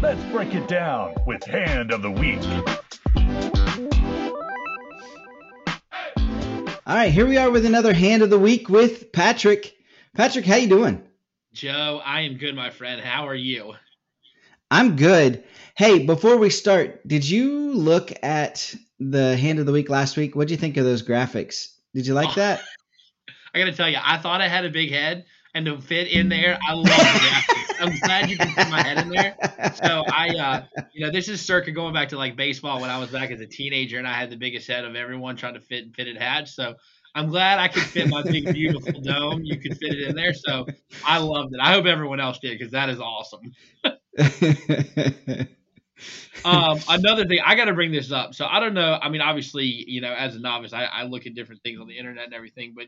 [0.00, 2.40] Let's break it down with Hand of the Week.
[6.86, 9.74] All right, here we are with another hand of the week with Patrick.
[10.14, 11.02] Patrick, how you doing?
[11.54, 13.00] Joe, I am good, my friend.
[13.00, 13.74] How are you?
[14.70, 15.44] I'm good.
[15.76, 20.36] Hey, before we start, did you look at the hand of the week last week?
[20.36, 21.68] What do you think of those graphics?
[21.94, 22.34] Did you like Oh.
[22.40, 22.60] that?
[23.54, 26.28] I gotta tell you, I thought I had a big head, and to fit in
[26.28, 27.80] there, I love it.
[27.80, 29.36] I'm glad you can put my head in there.
[29.74, 30.62] So I, uh,
[30.92, 33.40] you know, this is circa going back to like baseball when I was back as
[33.40, 36.16] a teenager, and I had the biggest head of everyone trying to fit and fitted
[36.16, 36.54] hats.
[36.54, 36.74] So
[37.14, 39.42] I'm glad I could fit my big beautiful dome.
[39.44, 40.66] You could fit it in there, so
[41.04, 41.60] I loved it.
[41.62, 43.52] I hope everyone else did because that is awesome.
[46.44, 48.34] um, another thing, I got to bring this up.
[48.34, 48.98] So I don't know.
[49.00, 51.86] I mean, obviously, you know, as a novice, I, I look at different things on
[51.86, 52.74] the internet and everything.
[52.76, 52.86] But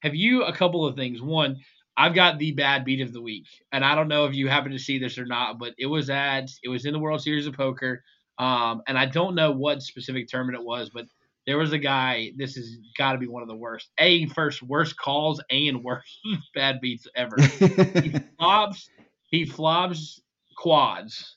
[0.00, 1.20] have you a couple of things?
[1.20, 1.56] One,
[1.98, 4.70] I've got the bad beat of the week, and I don't know if you happen
[4.70, 7.48] to see this or not, but it was at it was in the World Series
[7.48, 8.04] of Poker,
[8.38, 11.06] um, and I don't know what specific tournament it was, but
[11.44, 12.30] there was a guy.
[12.36, 13.90] This has got to be one of the worst.
[13.98, 16.20] A first worst calls and worst
[16.54, 18.88] bad beats ever he flops
[19.24, 20.20] he flops
[20.56, 21.36] quads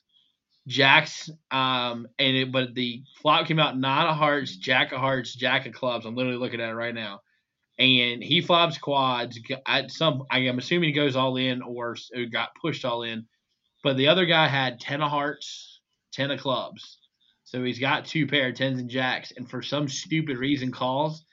[0.68, 5.34] jacks um and it but the flop came out nine of hearts jack of hearts
[5.34, 7.20] jack of clubs i'm literally looking at it right now
[7.78, 11.96] and he flops quads at some i'm assuming he goes all in or
[12.30, 13.26] got pushed all in
[13.82, 15.80] but the other guy had 10 of hearts
[16.12, 16.98] 10 of clubs
[17.44, 21.24] so he's got two pair of tens and jacks and for some stupid reason calls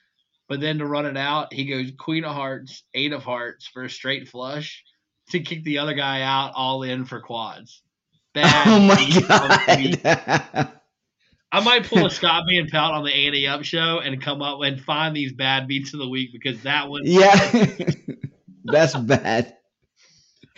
[0.47, 3.84] but then to run it out he goes queen of hearts eight of hearts for
[3.84, 4.84] a straight flush
[5.30, 7.82] to kick the other guy out all in for quads.
[8.34, 10.04] Bad oh my beat of the week.
[10.04, 10.78] god.
[11.51, 14.41] I might pull a Scott Me and Pout on the Ante Up show and come
[14.41, 17.01] up and find these bad beats of the week because that one.
[17.05, 17.75] yeah.
[18.65, 19.55] That's bad.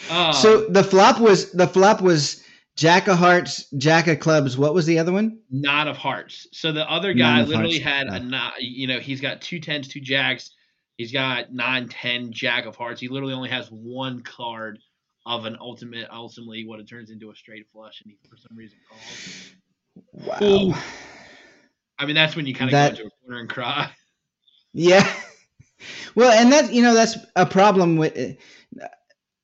[0.09, 2.43] Um, So the flop was the flop was
[2.75, 4.57] Jack of Hearts, Jack of Clubs.
[4.57, 5.39] What was the other one?
[5.49, 6.47] nine of hearts.
[6.51, 8.09] So the other guy literally hearts.
[8.11, 8.51] had a nine.
[8.59, 10.51] You know, he's got two tens, two jacks.
[10.97, 12.99] He's got nine, ten, jack of hearts.
[12.99, 14.79] He literally only has one card
[15.25, 18.57] of an ultimate, ultimately what it turns into a straight flush, and he for some
[18.57, 19.51] reason calls.
[20.13, 20.37] Wow.
[20.41, 20.73] Ooh.
[21.99, 23.91] I mean, that's when you kind of That- go into a corner and cry.
[24.73, 25.05] Yeah.
[26.15, 28.37] Well, and that you know that's a problem with.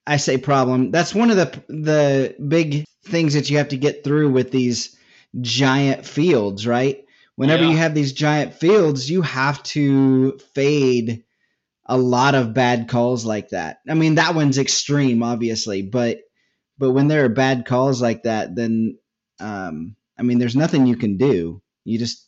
[0.06, 0.92] I say problem.
[0.92, 4.96] That's one of the the big things that you have to get through with these
[5.42, 7.04] giant fields, right?
[7.36, 7.72] Whenever Yeah.
[7.72, 11.24] you have these giant fields, you have to fade
[11.86, 13.80] a lot of bad calls like that.
[13.90, 16.20] I mean, that one's extreme, obviously, but
[16.78, 18.98] but when there are bad calls like that, then
[19.42, 21.62] um, I mean, there's nothing you can do.
[21.86, 22.28] You just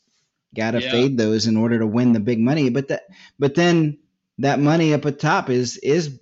[0.55, 0.91] gotta Yeah.
[0.91, 2.69] fade those in order to win the big money.
[2.69, 3.03] But that
[3.37, 3.99] but then
[4.39, 6.19] that money up at top is is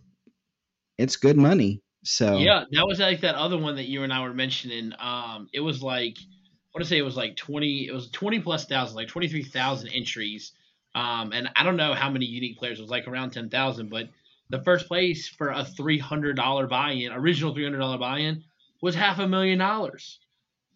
[0.97, 1.81] it's good money.
[2.03, 4.93] So Yeah, that was like that other one that you and I were mentioning.
[4.99, 7.87] Um, it was like I want to say it was like twenty.
[7.87, 10.51] It was twenty plus thousand, like twenty three thousand entries.
[10.95, 12.79] Um, and I don't know how many unique players.
[12.79, 13.89] It was like around ten thousand.
[13.89, 14.09] But
[14.49, 18.19] the first place for a three hundred dollar buy in, original three hundred dollar buy
[18.19, 18.43] in,
[18.81, 20.19] was half a million dollars.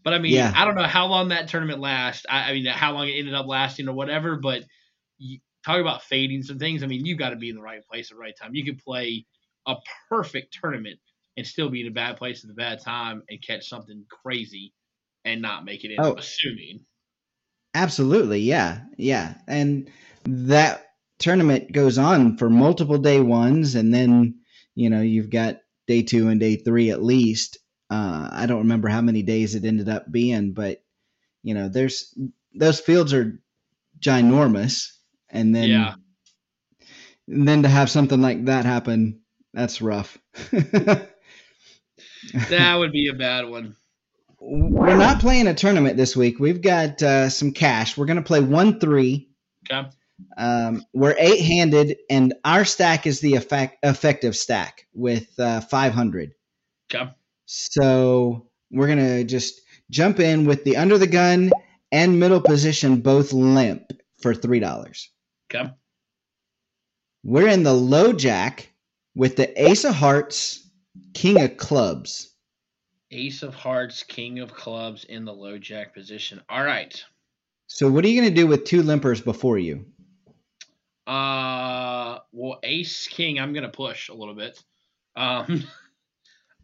[0.04, 0.52] But I mean, Yeah.
[0.56, 2.26] I don't know how long that tournament lasts.
[2.30, 4.38] I, I mean, how long it ended up lasting or whatever.
[4.38, 4.64] But
[5.18, 6.84] you, talk about fading some things.
[6.84, 8.56] I mean, you've got to be in the right place at the right time.
[8.56, 9.26] You could play
[9.68, 9.76] a
[10.10, 11.00] perfect tournament
[11.38, 14.74] and still be in a bad place at the bad time and catch something crazy
[15.24, 16.00] and not make it in.
[16.00, 16.16] Oh.
[16.16, 16.86] Assuming.
[17.74, 19.90] Absolutely, yeah, yeah, and
[20.26, 20.88] that
[21.20, 24.42] tournament goes on for multiple day ones, and then
[24.76, 27.60] you know you've got day two and day three at least.
[27.92, 30.82] Uh, I don't remember how many days it ended up being, but
[31.44, 32.18] you know, there's
[32.56, 33.40] those fields are
[34.00, 34.94] ginormous,
[35.30, 35.96] and then Yeah.
[37.28, 39.22] and then to have something like that happen,
[39.54, 40.18] that's rough.
[42.50, 43.76] That would be a bad one.
[44.40, 46.40] We're not playing a tournament this week.
[46.40, 47.98] We've got uh, some cash.
[47.98, 49.30] We're going to play one three.
[49.70, 49.90] Okay.
[50.38, 56.34] Um, we're eight handed, and our stack is the effect, effective stack with uh, 500.
[56.94, 57.12] Okay.
[57.54, 59.60] So we're going to just
[59.90, 61.52] jump in with the under the gun
[61.92, 65.08] and middle position both limp for $3.
[65.54, 65.70] Okay.
[67.26, 68.72] We're in the low jack
[69.16, 70.66] with the ace of hearts,
[71.14, 72.34] king of clubs.
[73.12, 76.40] Ace of Hearts, King of Clubs in the low jack position.
[76.48, 77.04] All right.
[77.68, 79.86] So what are you going to do with two limpers before you?
[81.06, 84.64] Uh, well, Ace King, I'm gonna push a little bit.
[85.18, 85.66] Um,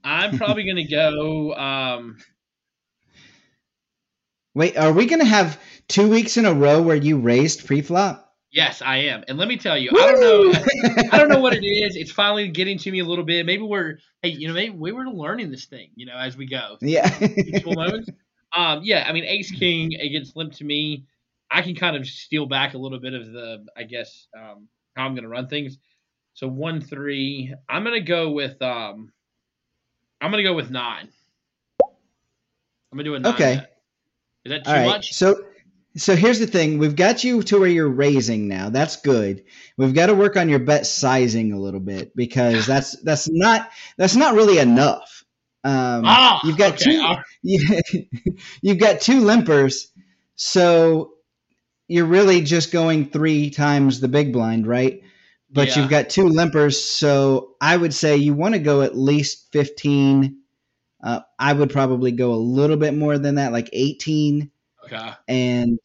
[0.07, 1.53] I'm probably gonna go.
[1.55, 2.17] Um,
[4.55, 8.27] Wait, are we going to have two weeks in a row where you raised pre-flop?
[8.57, 11.09] yes, I am, and let me tell you, I don't know.
[11.11, 11.95] I don't know what it is.
[11.95, 13.45] It's finally getting to me a little bit.
[13.45, 16.47] Maybe we're, hey, you know, maybe we were learning this thing, you know, as we
[16.47, 16.77] go.
[16.81, 17.07] yeah.
[18.55, 21.05] Um, yeah, I mean, Ace King against Limp to me,
[21.51, 25.05] I can kind of steal back a little bit of the, I guess, um, how
[25.05, 25.77] I'm going to run things.
[26.33, 29.11] So one three, I'm going to go with, um,
[30.21, 31.09] I'm going to go with nine.
[31.83, 33.33] I'm going to do a nine.
[33.33, 33.61] Okay.
[34.45, 34.85] Is that too All right.
[34.87, 35.13] much?
[35.13, 35.43] So
[35.97, 36.77] so here's the thing.
[36.77, 38.69] We've got you to where you're raising now.
[38.69, 39.43] That's good.
[39.77, 43.69] We've got to work on your bet sizing a little bit because that's that's not
[43.97, 45.23] that's not really enough.
[45.63, 46.91] Um, ah, you've got okay.
[46.91, 47.23] two right.
[47.41, 47.81] you,
[48.61, 49.87] you've got two limpers,
[50.35, 51.13] so
[51.87, 55.01] you're really just going three times the big blind, right?
[55.57, 55.81] But Yeah.
[55.81, 60.37] you've got two limpers, so I would say you want to go at least 15.
[61.03, 64.51] Uh, I would probably go a little bit more than that, like 18
[64.85, 65.11] Okay.
[65.27, 65.79] and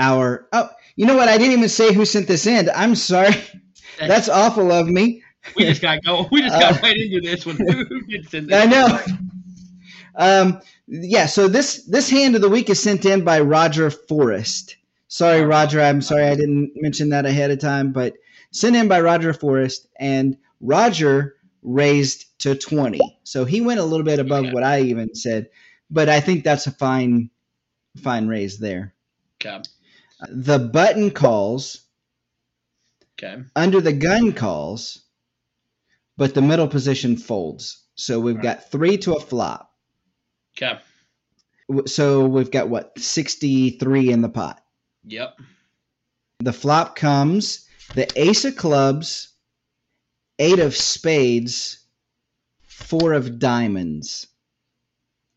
[0.00, 3.34] our oh you know what i didn't even say who sent this in i'm sorry
[3.98, 5.22] that's awful of me
[5.56, 6.28] we just got going.
[6.32, 7.56] We just got Uh, right into this one.
[7.56, 8.62] Who did send this?
[8.62, 8.98] i know
[10.16, 14.76] um yeah so this this hand of the week is sent in by roger forrest
[15.08, 18.14] sorry roger i'm sorry i didn't mention that ahead of time but
[18.50, 24.04] sent in by roger forrest and roger raised to 20 so he went a little
[24.04, 24.52] bit above Okay.
[24.52, 25.48] what i even said
[25.90, 27.30] but i think that's a fine
[28.02, 28.94] fine raise there
[29.40, 29.62] Okay.
[30.30, 31.84] the button calls
[33.20, 33.42] Okay.
[33.56, 35.04] under the gun calls,
[36.16, 37.84] but the middle position folds.
[37.96, 38.42] So we've Right.
[38.42, 39.72] got three to a flop.
[40.56, 40.78] Okay.
[41.86, 44.62] So we've got what, 63 in the pot.
[45.04, 45.40] Yep.
[46.40, 49.32] The flop comes the ace of clubs,
[50.38, 51.86] eight of spades,
[52.66, 54.26] four of diamonds.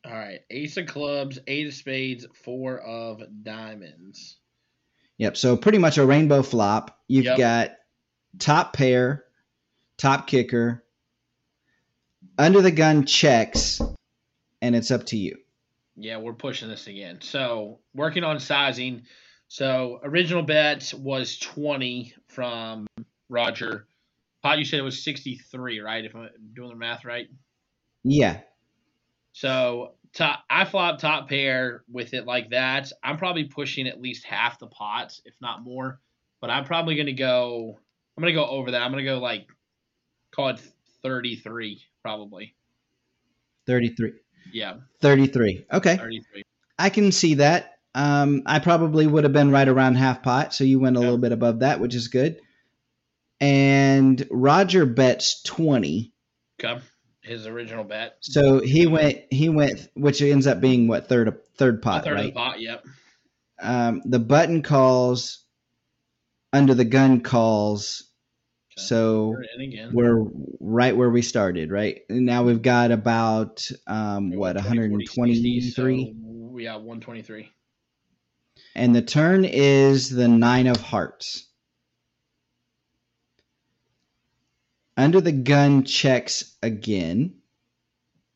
[0.05, 0.39] All right.
[0.49, 4.37] Ace of clubs, eight of spades, four of diamonds.
[5.17, 5.37] Yep.
[5.37, 6.99] So pretty much a rainbow flop.
[7.07, 7.37] You've Yep.
[7.37, 7.71] got
[8.39, 9.25] top pair,
[9.97, 10.83] top kicker,
[12.37, 13.79] under the gun checks,
[14.61, 15.37] and it's up to you.
[15.95, 17.19] Yeah, we're pushing this again.
[17.21, 19.03] So working on sizing.
[19.49, 22.87] So original bet was twenty from
[23.29, 23.87] Roger.
[24.41, 26.03] Pot, you said it was sixty-three, right?
[26.03, 27.27] If I'm doing the math right.
[28.03, 28.39] Yeah.
[29.33, 32.91] So top, I flop top pair with it like that.
[33.03, 35.99] I'm probably pushing at least half the pots, if not more.
[36.39, 37.79] But I'm probably gonna go.
[38.17, 38.81] I'm gonna go over that.
[38.81, 39.47] I'm gonna go like
[40.31, 40.61] call it
[41.03, 42.55] 33, probably.
[43.67, 44.13] 33.
[44.51, 45.65] Yeah, 33.
[45.71, 45.97] Okay.
[45.97, 46.43] 33.
[46.79, 47.77] I can see that.
[47.93, 51.17] Um, I probably would have been right around half pot, so you went a little
[51.17, 52.39] bit above that, which is good.
[53.41, 56.13] And Roger bets 20.
[56.63, 56.81] Okay.
[57.23, 58.17] His original bet.
[58.21, 62.13] So he went he went which ends up being what third third A pot, third
[62.13, 62.33] of the right?
[62.35, 62.59] pot.
[62.59, 62.85] Yep.
[63.61, 65.43] Um, the button calls
[66.51, 68.09] under the gun calls.
[68.77, 68.87] Okay.
[68.87, 69.89] So We're in again.
[69.93, 70.25] we're
[70.59, 72.01] right where we started, right?
[72.09, 76.15] And now we've got about um, what 20, 40, 60, 123
[76.53, 77.51] so, yeah, 123.
[78.75, 81.47] And the turn is the nine of hearts.
[84.97, 87.35] Under the gun checks again.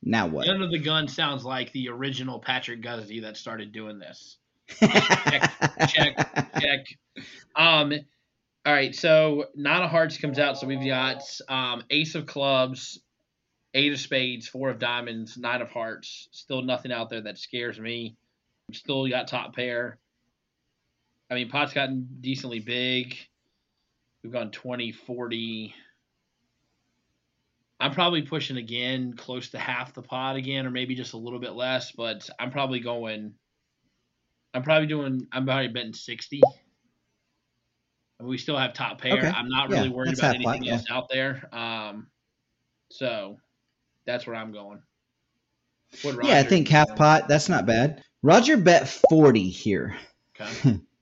[0.01, 0.47] Now what?
[0.47, 4.37] Under the gun sounds like the original Patrick Guzzi that started doing this.
[4.79, 5.51] check,
[5.89, 6.85] check, check.
[7.55, 7.93] Um,
[8.65, 12.99] all right, so nine of hearts comes out, so we've got um, ace of clubs,
[13.75, 16.27] eight of spades, four of diamonds, nine of hearts.
[16.31, 18.15] Still nothing out there that scares me.
[18.73, 19.99] Still got top pair.
[21.29, 23.17] I mean, pot's gotten decently big.
[24.23, 25.73] We've gone 20, 40.
[27.79, 31.39] I'm probably pushing again close to half the pot again, or maybe just a little
[31.39, 33.35] bit less, but I'm probably going.
[34.53, 35.27] I'm probably doing.
[35.31, 36.41] I'm probably betting 60.
[38.19, 39.17] And we still have top pair.
[39.17, 39.27] Okay.
[39.27, 41.49] I'm not Yeah, really worried about anything else out there.
[41.53, 42.07] Um,
[42.89, 43.37] so
[44.05, 44.81] that's where I'm going.
[46.03, 47.27] Yeah, I think half pot.
[47.27, 48.03] That's not bad.
[48.23, 49.95] Roger bet forty here,
[50.39, 50.79] Okay.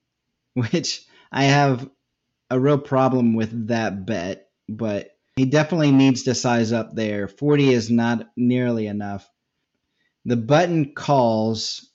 [0.71, 1.89] which I have
[2.49, 7.27] a real problem with that bet, but he definitely needs to size up there.
[7.27, 9.27] Forty is not nearly enough.
[10.25, 11.89] The button calls,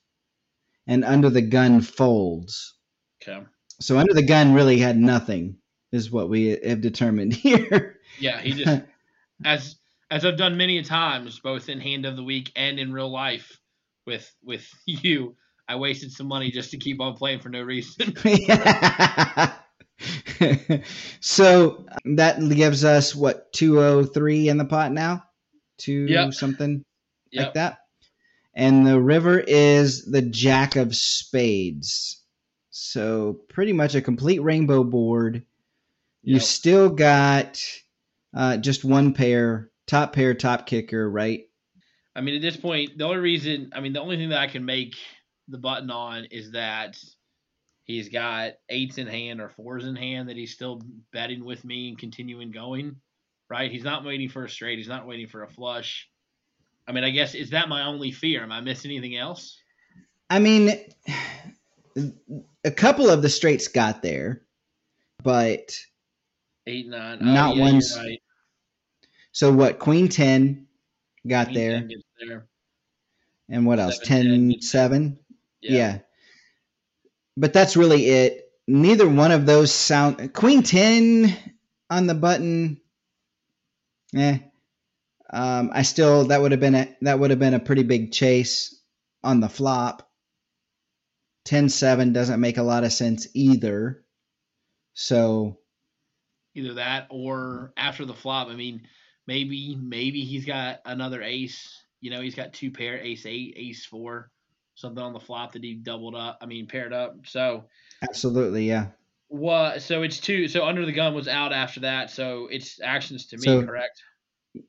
[0.87, 2.75] and under the gun folds.
[3.23, 3.45] Okay.
[3.81, 5.59] So under the gun really had nothing,
[5.93, 7.99] is what we have determined here.
[8.19, 8.83] Yeah, he just
[9.45, 9.77] as
[10.11, 13.11] as I've done many a times, both in hand of the week and in real
[13.11, 13.61] life
[14.07, 15.37] with with you.
[15.69, 18.15] I wasted some money just to keep on playing for no reason.
[21.21, 25.25] so that gives us what 203 in the pot now?
[25.77, 26.35] Two Yep.
[26.35, 26.85] something
[27.35, 27.79] like that.
[28.55, 32.23] And the river is the jack of spades.
[32.71, 35.45] So pretty much a complete rainbow board.
[36.23, 37.63] You've still got
[38.35, 41.45] uh, just one pair, top pair, top kicker, right?
[42.15, 44.49] I mean, at this point, the only reason, I mean, the only thing that I
[44.49, 44.97] can make
[45.49, 46.99] the button on is that
[47.85, 50.83] he's got eights in hand or fours in hand that he's still
[51.13, 52.97] betting with me and continuing going,
[53.49, 53.71] right?
[53.71, 54.79] He's not waiting for a straight.
[54.79, 56.09] He's not waiting for a flush.
[56.87, 58.43] I mean, I guess, is that my only fear?
[58.43, 59.59] Am I missing anything else?
[60.31, 60.71] I mean,
[62.65, 64.43] a couple of the straights got there,
[65.23, 65.75] but
[66.67, 67.19] Eight, nine.
[67.23, 68.21] Oh, not oh, yeah, one's- right.
[69.33, 69.79] so what?
[69.79, 70.67] Queen 10
[71.27, 71.73] got Queen there.
[71.81, 72.47] 10 gets there.
[73.49, 73.99] And what else?
[74.05, 75.19] Seven, 10 ten, 7?
[75.61, 75.73] Yeah.
[75.73, 75.99] Yeah.
[77.37, 78.51] But that's really it.
[78.67, 81.37] Neither one of those sound Queen 10
[81.89, 82.81] on the button.
[84.15, 84.39] Eh.
[85.31, 88.13] Um, I still that would have been a that would have been a pretty big
[88.13, 88.81] chase
[89.23, 90.09] on the flop.
[91.47, 94.05] 10-7 doesn't make a lot of sense either.
[94.95, 95.59] So
[96.55, 98.49] Either that or after the flop.
[98.49, 98.83] I mean,
[99.27, 101.85] maybe maybe he's got another ace.
[102.01, 104.31] You know, he's got two pair, ace eight, ace four,
[104.79, 106.39] something on the flop that he doubled up.
[106.41, 107.17] I mean, paired up.
[107.27, 107.65] So
[108.03, 108.89] absolutely, yeah.
[109.27, 109.83] what?
[109.83, 110.49] So it's two.
[110.49, 112.11] So under the gun was out after that.
[112.11, 114.03] So it's actions to me, So- correct?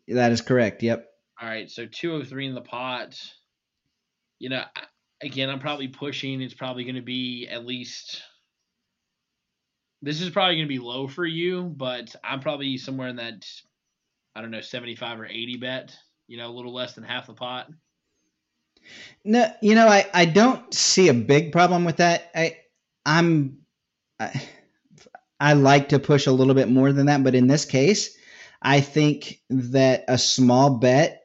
[0.08, 0.84] That is correct.
[0.84, 1.08] Yep.
[1.42, 1.70] All right.
[1.72, 3.16] So two of three in the pot.
[4.40, 4.64] You know,
[5.22, 6.42] again, I'm probably pushing.
[6.42, 8.22] It's probably going to be at least.
[10.02, 13.46] This is probably going to be low for you, but I'm probably somewhere in that,
[14.36, 15.96] I don't know, 75 or 80 bet.
[16.28, 17.70] You know, a little less than half the pot.
[19.26, 22.32] No, you know, I, I don't see a big problem with that.
[22.34, 22.58] I
[23.06, 23.60] I'm
[24.20, 24.42] I,
[25.40, 28.18] I like to push a little bit more than that, but in this case,
[28.62, 31.24] I think that a small bet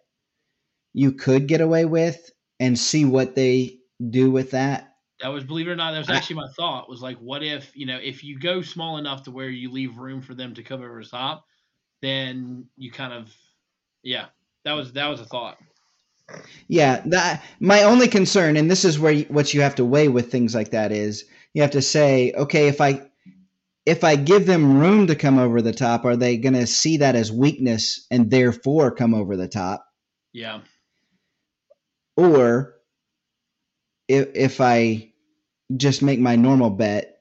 [0.93, 4.95] you could get away with and see what they do with that.
[5.21, 6.89] That was, believe it or not, that was actually my thought.
[6.89, 9.99] Was like, what if you know, if you go small enough to where you leave
[9.99, 11.47] room for them to come over the top,
[12.03, 13.35] then you kind of,
[14.03, 14.27] yeah,
[14.65, 15.59] that was that was a thought.
[16.69, 20.09] Yeah, that my only concern, and this is where you, what you have to weigh
[20.09, 23.03] with things like that is you have to say, okay, if I
[23.87, 26.99] if I give them room to come over the top, are they going to see
[26.99, 29.87] that as weakness and therefore come over the top?
[30.33, 30.61] Yeah,
[32.17, 32.75] Or
[34.09, 35.13] if if I
[35.77, 37.19] just make my normal bet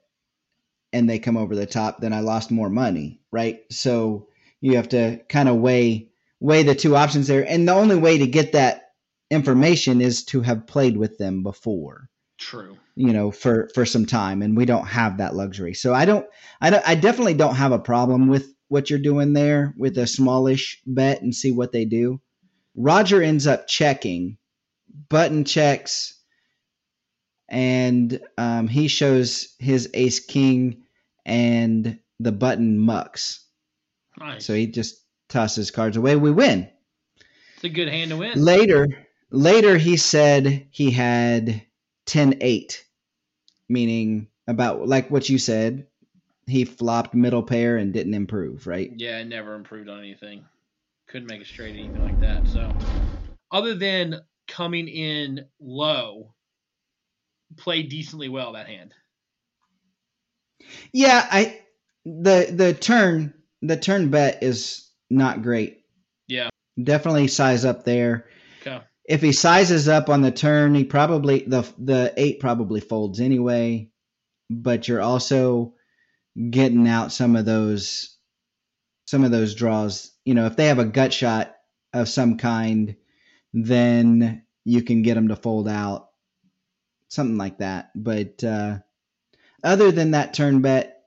[0.93, 3.61] and they come over the top, then I lost more money, right?
[3.71, 4.27] So
[4.61, 8.19] you have to kind of weigh weigh the two options there, and the only way
[8.19, 8.82] to get that
[9.33, 12.77] information is to have played with them before true.
[12.95, 16.25] you know for for some time and we don't have that luxury so i don't
[16.61, 20.07] i don't i definitely don't have a problem with what you're doing there with a
[20.07, 22.19] smallish bet and see what they do
[22.75, 24.37] roger ends up checking
[25.09, 26.19] button checks
[27.49, 30.83] and um, he shows his ace king
[31.25, 33.45] and the button mucks
[34.19, 34.45] Nice.
[34.45, 34.95] so he just
[35.29, 36.69] tosses cards away we win
[37.55, 38.39] it's a good hand to win.
[38.43, 38.87] later
[39.33, 41.61] later he said he had
[42.05, 42.81] 10-8
[43.67, 45.87] meaning about like what you said
[46.47, 50.45] he flopped middle pair and didn't improve right Yeah, never improved on anything.
[51.07, 52.47] Couldn't make a straight anything like that.
[52.47, 52.71] So,
[53.51, 56.33] other than coming in low,
[57.57, 58.93] played decently well that hand.
[60.91, 61.61] Yeah, I
[62.05, 65.83] the the turn the turn bet is not great.
[66.27, 66.49] Yeah.
[66.81, 68.25] Definitely size up there.
[68.61, 68.81] Okay.
[69.05, 73.89] If he sizes up on the turn, he probably the the eight probably folds anyway.
[74.49, 75.73] But you're also
[76.49, 78.17] getting out some of those
[79.05, 80.11] some of those draws.
[80.25, 81.55] You know, if they have a gut shot
[81.93, 82.95] of some kind,
[83.53, 86.09] then you can get them to fold out,
[87.09, 87.91] something like that.
[87.95, 88.79] But uh,
[89.63, 91.01] other than that turn bet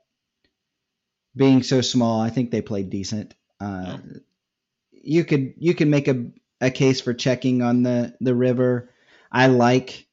[1.34, 3.34] being so small, I think they played decent.
[3.60, 3.98] Uh,
[4.92, 6.26] You could you could make a,
[6.60, 8.90] a case for checking on the the river.
[9.30, 10.06] I like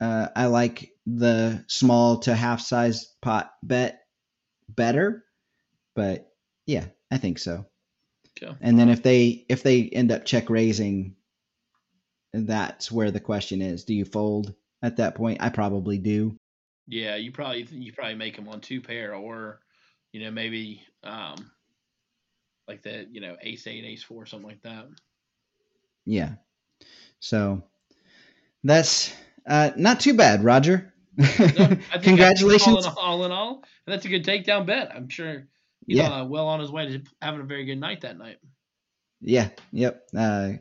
[0.00, 4.04] uh, I like the small to half size pot bet
[4.68, 5.24] better,
[5.94, 6.32] but
[6.66, 7.66] yeah, I think so.
[8.42, 8.56] Okay.
[8.60, 11.16] And then if they if they end up check raising,
[12.32, 15.42] that's where the question is: Do you fold at that point?
[15.42, 16.36] I probably do.
[16.88, 19.60] Yeah, you probably you probably make them on two pair, or
[20.12, 21.50] you know maybe um,
[22.66, 24.88] like the you know ace eight, ace four, something like that.
[26.04, 26.34] Yeah.
[27.20, 27.62] So
[28.64, 29.12] that's
[29.46, 30.92] uh, not too bad, Roger.
[31.16, 31.26] No,
[32.02, 32.86] Congratulations.
[32.86, 34.90] All in, all in all, that's a good takedown bet.
[34.94, 35.46] I'm sure
[35.86, 36.08] he's Yeah.
[36.20, 38.38] uh, well on his way to having a very good night that night.
[39.20, 39.48] Yeah.
[39.72, 40.02] Yep.
[40.16, 40.52] Uh,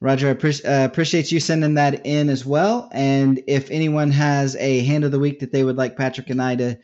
[0.00, 2.88] Roger, I appreci- uh, appreciate you sending that in as well.
[2.92, 6.40] And if anyone has a hand of the week that they would like Patrick and
[6.40, 6.78] I to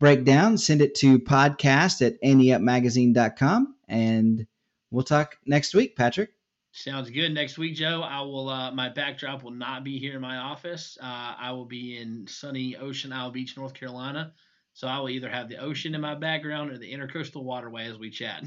[0.00, 3.74] break down, send it to podcast at anteupmagazine.com.
[3.88, 4.46] And
[4.90, 6.30] we'll talk next week, Patrick.
[6.78, 7.34] Sounds good.
[7.34, 8.48] Next week, Joe, I will.
[8.48, 10.96] Uh, my backdrop will not be here in my office.
[11.02, 14.32] Uh, I will be in sunny Ocean Isle Beach, North Carolina.
[14.74, 17.98] So I will either have the ocean in my background or the intercoastal waterway as
[17.98, 18.44] we chat.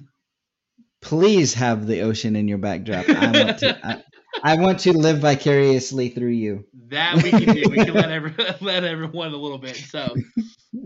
[1.01, 3.09] Please have the ocean in your backdrop.
[3.09, 3.77] I want to,
[4.43, 6.65] I, I want to live vicariously through you.
[6.87, 7.63] That we can do.
[7.69, 9.75] We can let every, let everyone a little bit.
[9.75, 10.15] So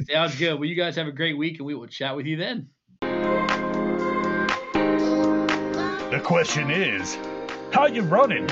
[0.09, 0.55] sounds good.
[0.55, 2.69] Well, you guys have a great week, and we will chat with you then.
[6.11, 7.17] The question is,
[7.71, 8.49] how you running?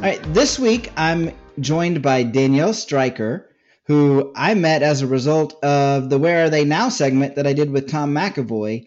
[0.00, 3.50] All right, this week I'm joined by Danielle Striker,
[3.84, 7.52] who I met as a result of the Where Are They Now segment that I
[7.52, 8.86] did with Tom McEvoy.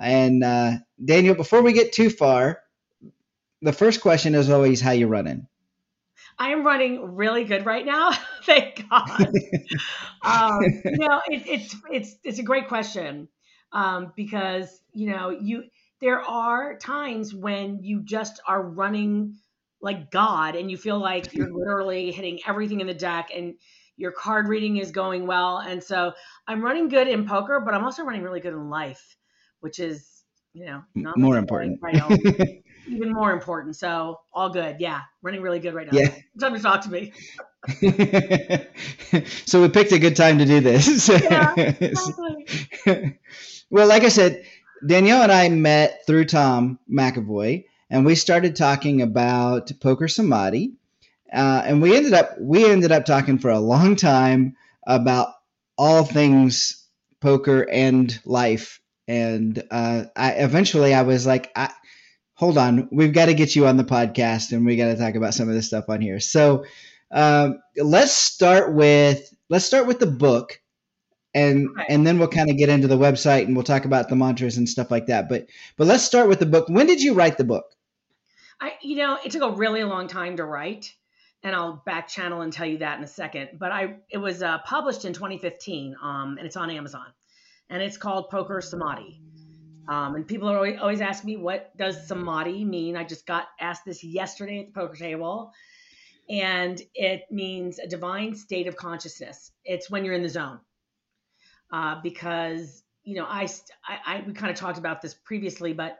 [0.00, 0.72] And uh,
[1.04, 2.60] Danielle, before we get too far,
[3.60, 5.46] the first question is always how you running.
[6.38, 8.12] I am running really good right now.
[8.44, 9.20] Thank God.
[10.22, 13.28] um, you know, it, it's it's it's a great question
[13.74, 15.64] um, because you know you
[16.00, 19.36] there are times when you just are running
[19.80, 23.54] like God and you feel like you're literally hitting everything in the deck and
[23.96, 25.58] your card reading is going well.
[25.58, 26.14] And so
[26.48, 29.16] I'm running good in poker, but I'm also running really good in life,
[29.60, 30.22] which is
[30.52, 31.80] you know not More important.
[31.82, 32.08] right now,
[32.88, 33.76] even more important.
[33.76, 34.76] So all good.
[34.78, 35.98] Yeah, running really good right now.
[35.98, 36.14] Yeah.
[36.40, 37.12] Time to talk to me.
[39.46, 41.08] so we picked a good time to do this.
[41.08, 43.18] Yeah, Exactly.
[43.70, 44.44] Well, like I said,
[44.86, 50.74] Danielle and I met through Tom McEvoy, and we started talking about poker samadhi,
[51.32, 54.56] uh, and we ended up we ended up talking for a long time
[54.86, 55.28] about
[55.78, 56.86] all things
[57.20, 58.80] poker and life.
[59.08, 61.70] And uh, I eventually I was like, I,
[62.34, 65.14] hold on, we've got to get you on the podcast, and we got to talk
[65.14, 66.20] about some of this stuff on here.
[66.20, 66.64] So
[67.10, 70.60] um, let's start with let's start with the book
[71.34, 71.86] and Okay.
[71.88, 74.56] and then we'll kind of get into the website and we'll talk about the mantras
[74.56, 77.36] and stuff like that but but let's start with the book when did you write
[77.38, 77.64] the book
[78.60, 80.94] I, you know, it took a really long time to write,
[81.42, 83.50] and I'll back channel and tell you that in a second.
[83.58, 87.06] But I, it was uh, published in 2015, um, and it's on Amazon,
[87.68, 89.20] and it's called Poker Samadhi.
[89.86, 92.96] Um, and people are always, always asking me, what does samadhi mean?
[92.96, 95.52] I just got asked this yesterday at the poker table,
[96.30, 99.50] and it means a divine state of consciousness.
[99.64, 100.60] It's when you're in the zone,
[101.74, 103.48] uh, because you know, I,
[103.86, 105.98] I, I we kind of talked about this previously, but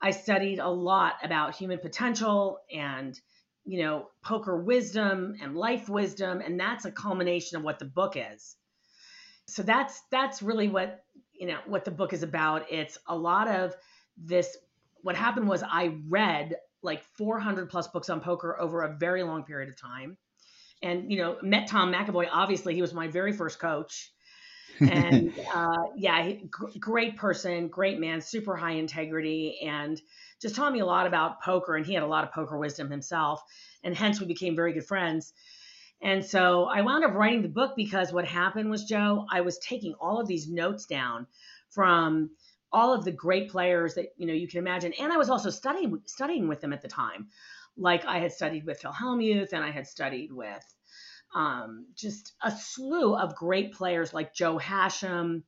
[0.00, 3.18] I studied a lot about human potential and
[3.64, 8.16] you know poker wisdom and life wisdom and that's a culmination of what the book
[8.16, 8.56] is.
[9.48, 11.02] So that's that's really what
[11.32, 12.70] you know what the book is about.
[12.70, 13.74] It's a lot of
[14.18, 14.54] this
[15.02, 19.44] what happened was i read like 400 plus books on poker over a very long
[19.44, 20.18] period of time.
[20.82, 24.12] And you know met tom mcevoy obviously he was my very first coach
[24.90, 30.00] and uh, yeah, gr- great person, great man, super high integrity, and
[30.40, 31.76] just taught me a lot about poker.
[31.76, 33.42] And he had a lot of poker wisdom himself,
[33.82, 35.32] and hence we became very good friends.
[36.02, 39.58] And so I wound up writing the book because what happened was, Joe, I was
[39.58, 41.26] taking all of these notes down
[41.70, 42.30] from
[42.72, 44.92] all of the great players that you know you can imagine.
[45.00, 47.28] And I was also studying studying with them at the time,
[47.76, 50.64] like I had studied with Phil Hellmuth and I had studied with
[51.36, 55.44] um, just a slew of great players like Joe Hachem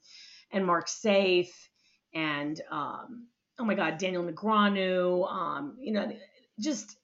[0.52, 1.48] and Mark Seif
[2.14, 3.28] and um,
[3.58, 6.12] oh my God, Daniel Negreanu, um, you know,
[6.60, 6.96] just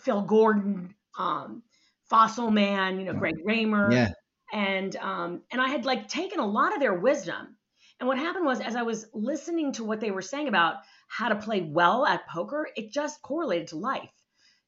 [0.00, 1.62] Phil Gordon, um,
[2.08, 3.92] Fossil Man, you know, Greg Raymer.
[3.92, 4.08] Yeah.
[4.50, 7.56] And um, and I had like taken a lot of their wisdom.
[8.00, 10.76] And what happened was as I was listening to what they were saying about
[11.08, 14.12] how to play well at poker, it just correlated to life,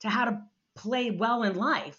[0.01, 0.43] to how to
[0.77, 1.99] play well in life.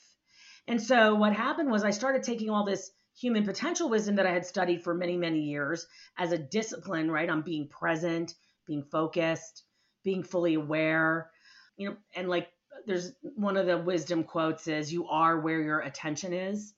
[0.70, 4.32] And so what happened was I started taking all this human potential wisdom that I
[4.32, 7.28] had studied for many, many years as a discipline, right?
[7.28, 8.36] On being present,
[8.68, 9.64] being focused,
[10.04, 11.32] being fully aware,
[11.76, 12.50] you know, and like
[12.86, 16.76] there's one of the wisdom quotes is you are where your attention is.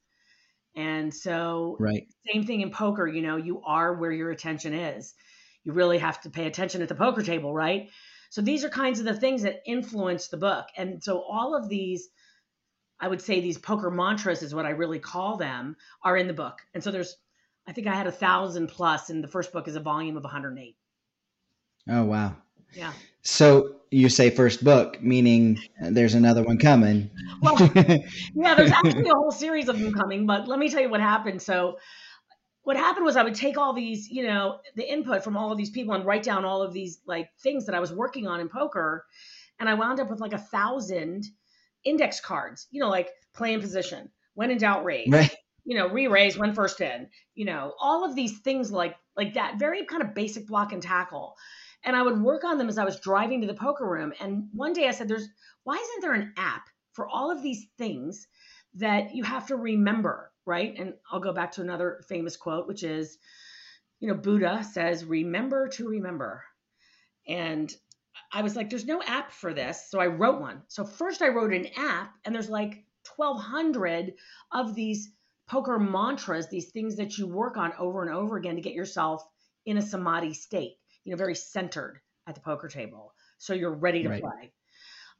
[0.73, 2.07] And so right.
[2.31, 5.13] same thing in poker, you know, you are where your attention is.
[5.65, 7.89] You really have to pay attention at the poker table, right?
[8.29, 10.67] So these are kinds of the things that influence the book.
[10.77, 12.07] And so all of these
[13.01, 16.33] I would say these poker mantras is what I really call them are in the
[16.33, 16.59] book.
[16.73, 17.17] And so there's,
[17.67, 20.23] I think I had a thousand plus, and the first book is a volume of
[20.23, 20.75] 108.
[21.89, 22.35] Oh wow.
[22.73, 22.93] Yeah.
[23.23, 27.09] So you say first book, meaning there's another one coming.
[27.41, 27.57] Well,
[28.33, 31.01] yeah, there's actually a whole series of them coming, but let me tell you what
[31.01, 31.41] happened.
[31.41, 31.77] So
[32.63, 35.57] what happened was I would take all these, you know, the input from all of
[35.57, 38.39] these people and write down all of these like things that I was working on
[38.39, 39.05] in poker.
[39.59, 41.25] And I wound up with like a thousand
[41.83, 45.35] index cards, you know, like play in position, when in doubt, raise, Right.
[45.65, 49.59] you know, re-raise when first in, you know, all of these things like like that,
[49.59, 51.35] very kind of basic block and tackle.
[51.83, 54.13] And I would work on them as I was driving to the poker room.
[54.19, 55.27] And one day I said, "There's
[55.63, 58.27] why isn't there an app for all of these things
[58.75, 62.83] that you have to remember, right?" And I'll go back to another famous quote, which
[62.83, 63.17] is,
[63.99, 66.43] you know, Buddha says, "Remember to remember."
[67.27, 67.73] And
[68.33, 69.89] I was like, there's no app for this.
[69.89, 70.61] So I wrote one.
[70.67, 74.13] So first I wrote an app, and there's like 1,200
[74.51, 75.11] of these
[75.47, 79.27] poker mantras, these things that you work on over and over again to get yourself
[79.65, 83.13] in a samadhi state, you know, very centered at the poker table.
[83.37, 84.21] So you're ready to Right.
[84.21, 84.53] play.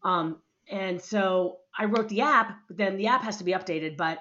[0.03, 3.97] Um, and so I wrote the app, but then the app has to be updated.
[3.97, 4.19] But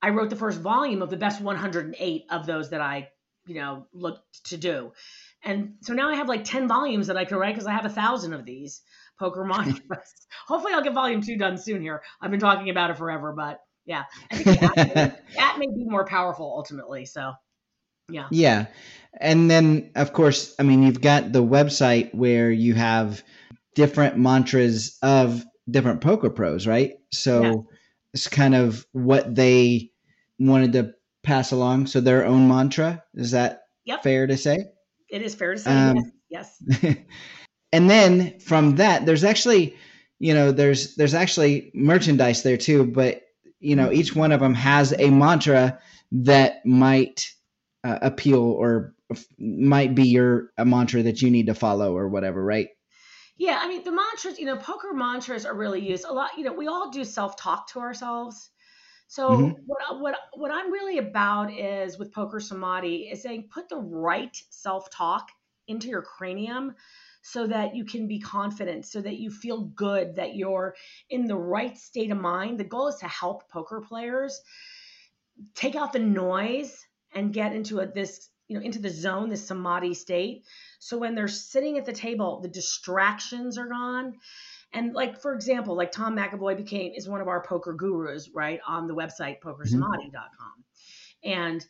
[0.00, 3.10] I wrote the first volume of the best 108 of those that I,
[3.46, 4.92] you know, looked to do.
[5.44, 7.84] And so now I have like 10 volumes that I can write because I have
[7.84, 8.82] a thousand of these
[9.18, 10.14] poker mantras.
[10.46, 12.02] Hopefully I'll get volume two done soon here.
[12.20, 14.74] I've been talking about it forever, but yeah, I think app,
[15.54, 17.04] the may be more powerful ultimately.
[17.04, 17.32] So
[18.08, 18.28] yeah.
[18.30, 18.66] Yeah.
[19.20, 23.22] And then, of course, I mean, you've got the website where you have
[23.74, 26.94] different mantras of different poker pros, right?
[27.12, 27.76] So Yeah.
[28.14, 29.90] it's kind of what they
[30.38, 31.86] wanted to pass along.
[31.86, 33.04] So their own mantra.
[33.14, 34.02] Is that Yep.
[34.02, 34.66] fair to say?
[35.12, 35.70] It is fair to say.
[35.70, 36.56] Um, yes.
[36.82, 36.96] yes.
[37.72, 39.76] and then from that, there's actually,
[40.18, 42.86] you know, there's there's actually merchandise there too.
[42.86, 43.22] But
[43.60, 45.78] you know, each one of them has a mantra
[46.12, 47.30] that might
[47.84, 52.08] uh, appeal or f- might be your a mantra that you need to follow or
[52.08, 52.68] whatever, right?
[53.36, 56.38] Yeah, I mean the mantras, you know, poker mantras are really used a lot.
[56.38, 58.50] You know, we all do self-talk to ourselves.
[59.12, 59.64] So Mhm.
[59.66, 64.34] what what what I'm really about is with poker samadhi is saying put the right
[64.48, 65.28] self-talk
[65.68, 66.74] into your cranium
[67.20, 70.74] so that you can be confident, so that you feel good, that you're
[71.10, 72.58] in the right state of mind.
[72.58, 74.40] The goal is to help poker players
[75.54, 79.46] take out the noise and get into a, this you know into the zone this
[79.46, 80.44] samadhi state
[80.78, 84.14] so when they're sitting at the table the distractions are gone
[84.72, 88.60] and like for example like tom mcevoy became is one of our poker gurus right
[88.66, 90.64] on the website pokersamadhi.com
[91.24, 91.64] and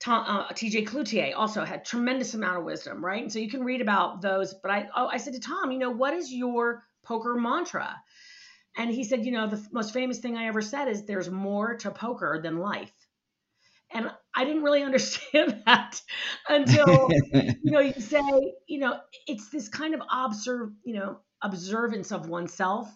[0.00, 3.20] Tom, uh, TJ Cloutier also had tremendous amount of wisdom, right?
[3.20, 4.54] And so you can read about those.
[4.54, 7.96] But I, oh, I said to Tom, you know, what is your poker mantra?
[8.76, 11.76] And he said, you know, the most famous thing I ever said is there's more
[11.78, 12.92] to poker than life.
[13.90, 16.00] And I didn't really understand that
[16.48, 18.20] until you know you say
[18.66, 22.88] you know it's this kind of observe you know observance of oneself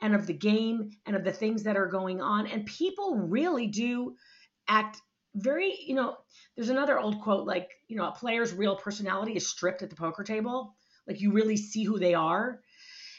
[0.00, 3.66] and of the game and of the things that are going on and people really
[3.66, 4.14] do
[4.68, 5.00] act
[5.34, 6.16] very you know
[6.56, 9.96] there's another old quote like you know a player's real personality is stripped at the
[9.96, 10.74] poker table
[11.06, 12.60] like you really see who they are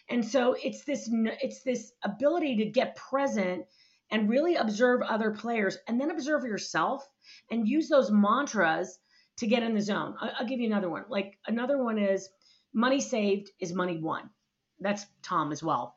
[0.09, 1.09] and so it's this
[1.41, 3.65] it's this ability to get present
[4.11, 7.07] and really observe other players and then observe yourself
[7.51, 8.97] and use those mantras
[9.37, 10.15] to get in the zone.
[10.19, 11.05] I'll give you another one.
[11.09, 12.27] Like another one is
[12.73, 14.29] money saved is money won.
[14.79, 15.95] That's Tom as well.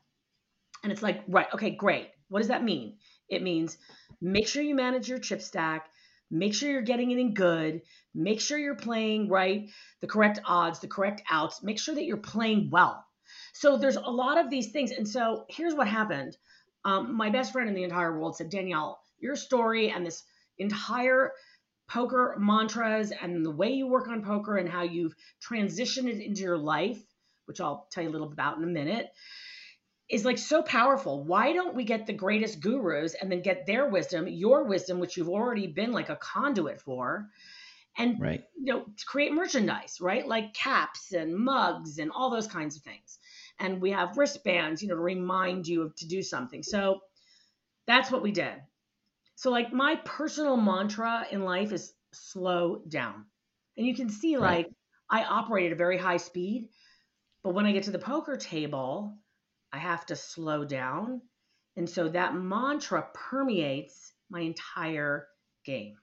[0.83, 2.11] And it's like, right, okay, great.
[2.29, 2.97] What does that mean?
[3.29, 3.79] It means
[4.21, 5.89] make sure you manage your chip stack,
[6.33, 7.83] Make sure you're getting it in good.
[8.15, 9.69] Make sure you're playing right,
[10.01, 11.63] the correct odds, the correct outs.
[11.63, 13.05] Make sure that you're playing well.
[13.53, 14.93] So there's a lot of these things.
[14.93, 16.35] And so here's what happened.
[16.87, 20.25] Um, my best friend in the entire world said, Danielle, your story and this
[20.57, 21.33] entire
[21.87, 25.15] poker mantras and the way you work on poker and how you've
[25.47, 26.99] transitioned it into your life,
[27.53, 29.11] which I'll tell you a little about in a minute,
[30.11, 31.25] is like so powerful.
[31.25, 35.17] Why don't we get the greatest gurus and then get their wisdom, your wisdom, which
[35.17, 37.31] you've already been like a conduit for,
[37.99, 38.45] and Right.
[38.55, 40.27] you know create merchandise, right?
[40.27, 43.19] Like caps and mugs and all those kinds of things.
[43.59, 46.63] And we have wristbands, you know, to remind you of to do something.
[46.65, 47.01] So
[47.87, 48.63] that's what we did.
[49.37, 53.27] So like my personal mantra in life is slow down.
[53.77, 54.61] And you can see Right.
[54.61, 54.69] like
[55.11, 56.71] I operate at a very high speed,
[57.43, 59.17] but when I get to the poker table,
[59.73, 61.23] I have to slow down.
[61.77, 65.27] And so that mantra permeates my entire
[65.65, 65.97] game.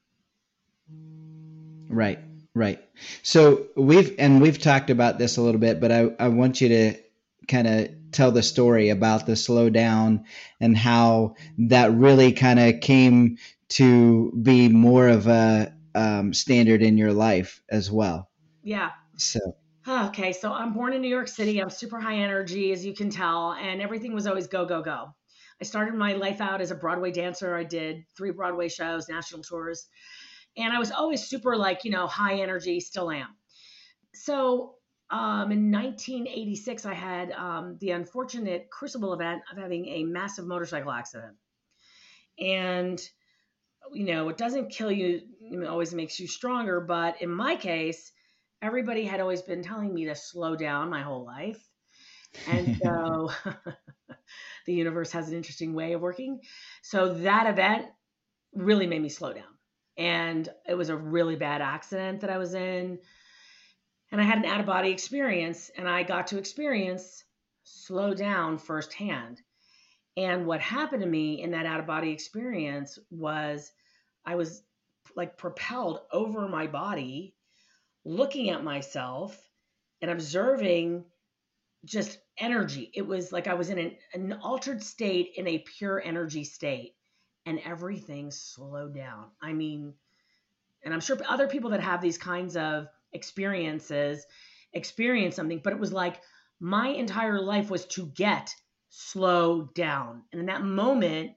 [1.90, 2.20] Right,
[2.56, 2.84] right.
[3.24, 6.70] So we've and we've talked about this a little bit, but I, I want you
[6.70, 6.96] to
[7.48, 10.26] kind of tell the story about the slowdown
[10.60, 13.38] and how that really kind of came
[13.70, 18.30] to be more of a um, standard in your life as well.
[18.64, 18.92] Yeah.
[19.18, 19.40] So
[19.90, 21.60] Okay, so I'm born in New York City.
[21.60, 25.16] I'm super high energy, as you can tell, and everything was always go, go, go.
[25.60, 27.56] I started my life out as a Broadway dancer.
[27.56, 29.88] I did three Broadway shows, national tours,
[30.56, 33.30] and I was always super, like, you know, high energy, still am.
[34.14, 34.76] So
[35.10, 40.92] um, in 1986, I had um, the unfortunate crucible event of having a massive motorcycle
[40.92, 41.36] accident.
[42.38, 43.02] And,
[43.92, 46.80] you know, it doesn't kill you, it always makes you stronger.
[46.80, 48.12] But in my case,
[48.62, 51.64] everybody had always been telling me to slow down my whole life.
[52.48, 53.32] And so
[54.66, 56.42] the universe has an interesting way of working.
[56.82, 57.88] So that event
[58.54, 59.44] really made me slow down.
[59.98, 63.00] And it was a really bad accident that I was in.
[64.12, 67.24] And I had an out of body experience, and I got to experience
[67.64, 69.42] slow down firsthand.
[70.18, 73.72] And what happened to me in that out of body experience was
[74.26, 74.64] I was
[75.16, 77.36] like propelled over my body
[78.10, 79.40] looking at myself
[80.02, 81.06] and observing
[81.86, 82.90] just energy.
[82.94, 86.96] It was like I was in an, an altered state, in a pure energy state,
[87.46, 89.26] and everything slowed down.
[89.42, 89.94] I mean,
[90.84, 94.26] and I'm sure other people that have these kinds of experiences
[94.74, 96.20] experience something, but it was like
[96.60, 98.54] my entire life was to get
[98.90, 100.24] slow down.
[100.32, 101.34] And in that moment,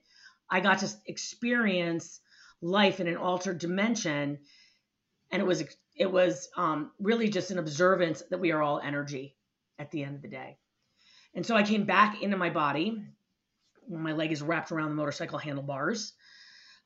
[0.49, 2.19] I got to experience
[2.61, 4.39] life in an altered dimension.
[5.31, 5.63] And it was
[5.95, 9.35] it was um, really just an observance that we are all energy
[9.77, 10.57] at the end of the day.
[11.35, 13.01] And so I came back into my body.
[13.89, 16.13] My leg is wrapped around the motorcycle handlebars.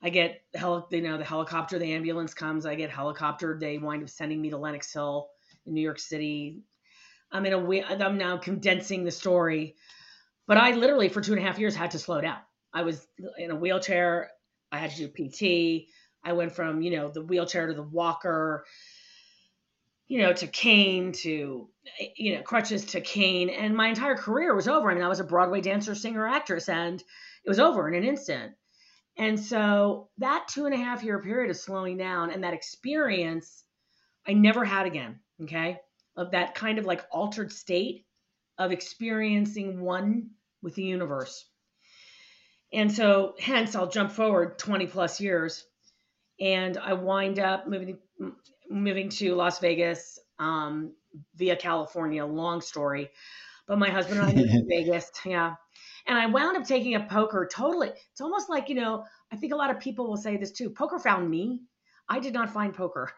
[0.02, 2.66] I get hel- you know the helicopter, the ambulance comes.
[2.66, 3.58] I get helicopter.
[3.60, 5.28] They wind up sending me to Lenox Hill
[5.66, 6.62] in New York City.
[7.32, 8.04] I'm in a.
[8.04, 9.76] I'm now condensing the story,
[10.48, 12.38] but I literally for two and a half years had to slow down.
[12.74, 13.06] I was
[13.38, 14.30] in a wheelchair.
[14.72, 15.88] I had to do PT.
[16.24, 18.66] I went from you know the wheelchair to the walker
[20.08, 21.70] you know, to cane, to,
[22.16, 23.50] you know, crutches to cane.
[23.50, 24.90] And my entire career was over.
[24.90, 27.02] I mean, I was a Broadway dancer, singer, actress, and
[27.44, 28.54] it was over in an instant.
[29.18, 33.64] And so that two and a half year period of slowing down and that experience,
[34.28, 35.20] I never had again.
[35.44, 35.80] Okay.
[36.16, 38.06] Of that kind of like altered state
[38.58, 40.32] of experiencing one
[40.62, 41.46] with the universe.
[42.74, 45.64] And so, hence, I'll jump forward 20 plus years
[46.40, 47.98] and I wind up moving
[48.70, 50.94] moving to Las Vegas um,
[51.36, 52.26] via California.
[52.26, 53.10] Long story,
[53.68, 55.12] but my husband and I moved to Vegas.
[55.26, 55.56] Yeah,
[56.06, 57.48] and I wound up taking up poker.
[57.52, 59.06] Totally, it's almost like you know.
[59.32, 60.70] I think a lot of people will say this too.
[60.70, 61.62] Poker found me.
[62.10, 63.12] I did not find poker,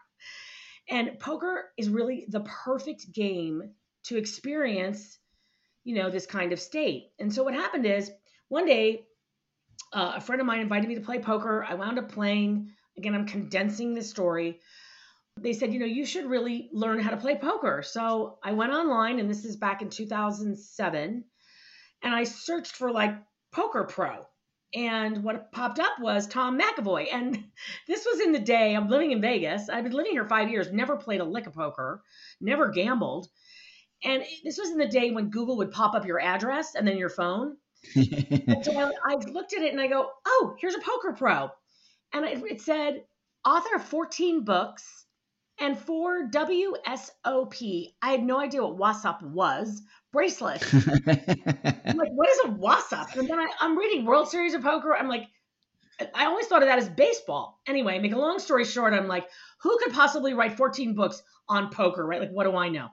[0.88, 3.62] and poker is really the perfect game
[4.04, 5.18] to experience,
[5.84, 7.10] you know, this kind of state.
[7.18, 8.10] And so what happened is
[8.48, 9.04] one day,
[9.92, 11.64] uh, a friend of mine invited me to play poker.
[11.68, 12.70] I wound up playing.
[12.96, 14.60] Again, I'm condensing the story
[15.38, 17.82] they said, you know, you should really learn how to play poker.
[17.82, 21.24] So I went online, and this is back in 2007,
[22.02, 23.14] and I searched for like
[23.52, 24.26] Poker Pro.
[24.72, 27.08] And what popped up was Tom McEvoy.
[27.12, 27.44] And
[27.88, 29.68] this was in the day I'm living in Vegas.
[29.68, 32.02] I've been living here five years, never played a lick of poker,
[32.40, 33.28] never gambled.
[34.02, 36.96] And this was in the day when Google would pop up your address and then
[36.96, 37.56] your phone.
[37.92, 41.50] so I, I looked at it and I go, oh, here's a Poker Pro.
[42.12, 43.02] And it, it said,
[43.44, 44.99] author of 14 books,
[45.60, 49.82] and for WSOP, I had no idea what WASOP was.
[50.12, 50.62] Bracelet.
[51.86, 53.16] I'm like, what is a WASOP?
[53.16, 54.96] And then I, I'm reading World Series of Poker.
[54.96, 55.28] I'm like,
[56.14, 57.60] I always thought of that as baseball.
[57.66, 59.28] Anyway, make a long story short, I'm like,
[59.62, 62.20] who could possibly write 14 books on poker, right?
[62.20, 62.88] Like, what do I know?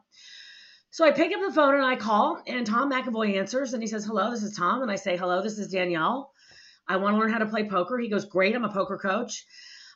[0.91, 3.87] So I pick up the phone and I call, and Tom McEvoy answers, and he
[3.87, 6.33] says, "Hello, this is Tom." And I say, "Hello, this is Danielle.
[6.87, 9.45] I want to learn how to play poker." He goes, "Great, I'm a poker coach."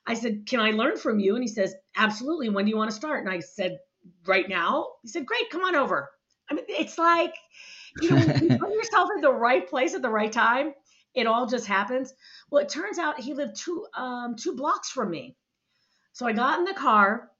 [0.05, 2.49] I said, "Can I learn from you?" And he says, "Absolutely.
[2.49, 3.79] When do you want to start?" And I said,
[4.25, 6.09] "Right now." He said, "Great, come on over."
[6.49, 7.33] I mean, it's like,
[8.01, 10.73] you know, you put yourself in the right place at the right time.
[11.13, 12.13] It all just happens.
[12.49, 15.35] Well, it turns out he lived two um, two blocks from me.
[16.13, 17.31] So I got in the car,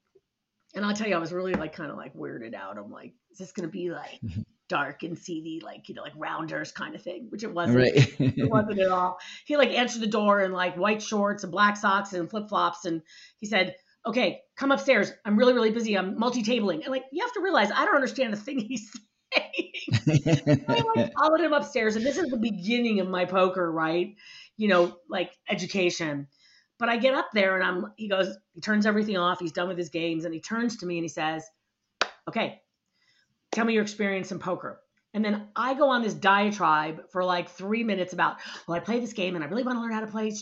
[0.74, 2.78] and I'll tell you, I was really like kind of like weirded out.
[2.78, 4.20] I'm like, is this gonna be like
[4.72, 7.28] dark and seedy, like you know, like rounders kind of thing?
[7.30, 7.78] Which it wasn't.
[7.78, 8.16] Right.
[8.20, 9.20] it wasn't at all.
[9.46, 12.86] He like answered the door in like white shorts and black socks and flip flops,
[12.86, 13.02] and
[13.40, 15.12] he said, "Okay, come upstairs.
[15.26, 15.98] I'm really really busy.
[15.98, 18.90] I'm multi-tabling." And like you have to realize, I don't understand a thing he's
[19.34, 20.66] saying.
[20.68, 24.16] I like followed him upstairs, and this is the beginning of my poker, right?
[24.56, 26.28] You know, like education.
[26.80, 27.92] But I get up there, and I'm.
[27.98, 28.36] He goes.
[28.54, 29.40] He turns everything off.
[29.40, 31.46] He's done with his games, and he turns to me and he says,
[32.30, 32.62] "Okay,
[33.52, 34.82] tell me your experience in poker."
[35.14, 39.00] And then I go on this diatribe for like three minutes about, well, I play
[39.02, 40.34] this game and I really want to learn how to play,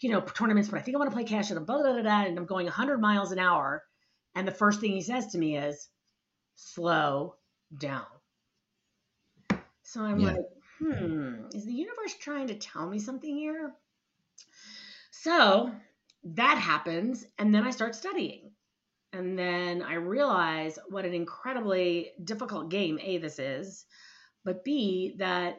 [0.00, 2.02] you know, tournaments, but I think I want to play cash and blah, blah, blah,
[2.02, 3.84] blah, and I'm going 100 miles an hour.
[4.34, 5.90] And the first thing he says to me is,
[6.56, 7.36] slow
[7.76, 8.06] down.
[9.82, 10.32] So I'm Yeah.
[10.32, 10.46] like,
[10.78, 13.74] hmm, is the universe trying to tell me something here?
[15.12, 15.74] So
[16.24, 17.26] that happens.
[17.38, 18.53] And then I start studying.
[19.14, 23.86] And then I realize what an incredibly difficult game, A, this is,
[24.44, 25.58] but B, that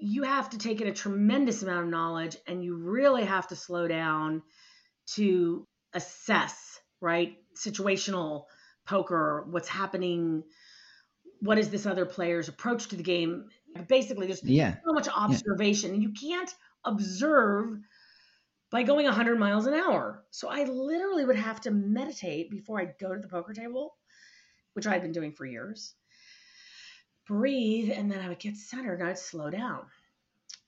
[0.00, 3.56] you have to take in a tremendous amount of knowledge and you really have to
[3.56, 4.42] slow down
[5.14, 7.36] to assess, right?
[7.56, 8.44] Situational
[8.86, 10.44] poker, what's happening,
[11.40, 13.48] what is this other player's approach to the game.
[13.88, 14.76] Basically, there's yeah.
[14.86, 17.80] so much observation and you can't observe
[18.70, 20.24] by going 100 miles an hour.
[20.30, 23.96] So I literally would have to meditate before I'd go to the poker table,
[24.72, 25.94] which I'd been doing for years.
[27.28, 29.86] Breathe, and then I would get centered and I'd slow down.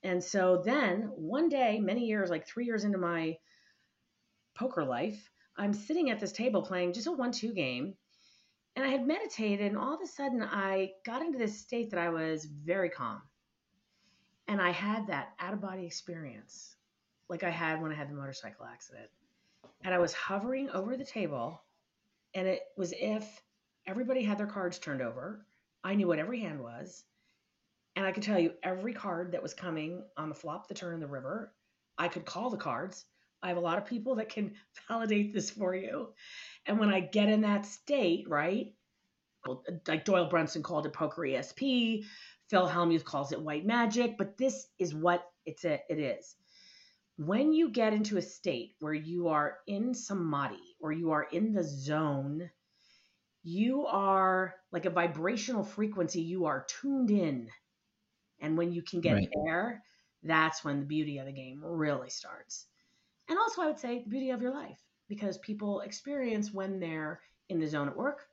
[0.02, 3.38] And so then one day, many years, like three years into my
[4.54, 7.94] poker life, I'm sitting at this table playing just a one two game.
[8.76, 11.98] And I had meditated, and all of a sudden I got into this state that
[11.98, 13.20] I was very calm.
[14.46, 16.76] And I had that out of body experience
[17.28, 19.08] like I had when I had the motorcycle accident.
[19.82, 21.60] And I was hovering over the table,
[22.34, 23.42] and it was if
[23.86, 25.46] everybody had their cards turned over.
[25.84, 27.04] I knew what every hand was,
[27.94, 31.00] and I could tell you every card that was coming on the flop, the turn,
[31.00, 31.52] the river.
[31.96, 33.04] I could call the cards.
[33.42, 34.54] I have a lot of people that can
[34.88, 36.08] validate this for you.
[36.66, 38.74] And when I get in that state, right?
[39.86, 42.04] Like Doyle Brunson called it poker ESP,
[42.50, 46.34] Phil Hellmuth calls it white magic, but this is what it's a, it is
[47.18, 51.52] when you get into a state where you are in samadhi or you are in
[51.52, 52.50] the zone,
[53.42, 57.50] you are like a vibrational frequency, you are tuned in.
[58.40, 59.28] And when you can get Right.
[59.46, 59.84] there,
[60.22, 62.68] that's when the beauty of the game really starts.
[63.28, 67.22] And also, I would say the beauty of your life because people experience when they're
[67.48, 68.28] in the zone at work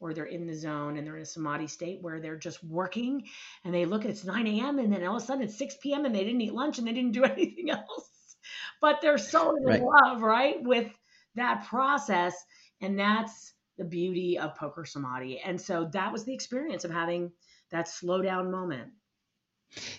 [0.00, 3.26] or they're in the zone and they're in a samadhi state where they're just working
[3.64, 4.78] and they look at it's 9 a.m.
[4.78, 6.04] and then all of a sudden it's 6 p.m.
[6.04, 8.36] and they didn't eat lunch and they didn't do anything else.
[8.80, 9.80] But they're so in Right.
[9.80, 10.92] love, right, with
[11.34, 12.34] that process.
[12.80, 15.40] And that's the beauty of poker samadhi.
[15.40, 17.32] And so that was the experience of having
[17.70, 18.92] that slow down moment.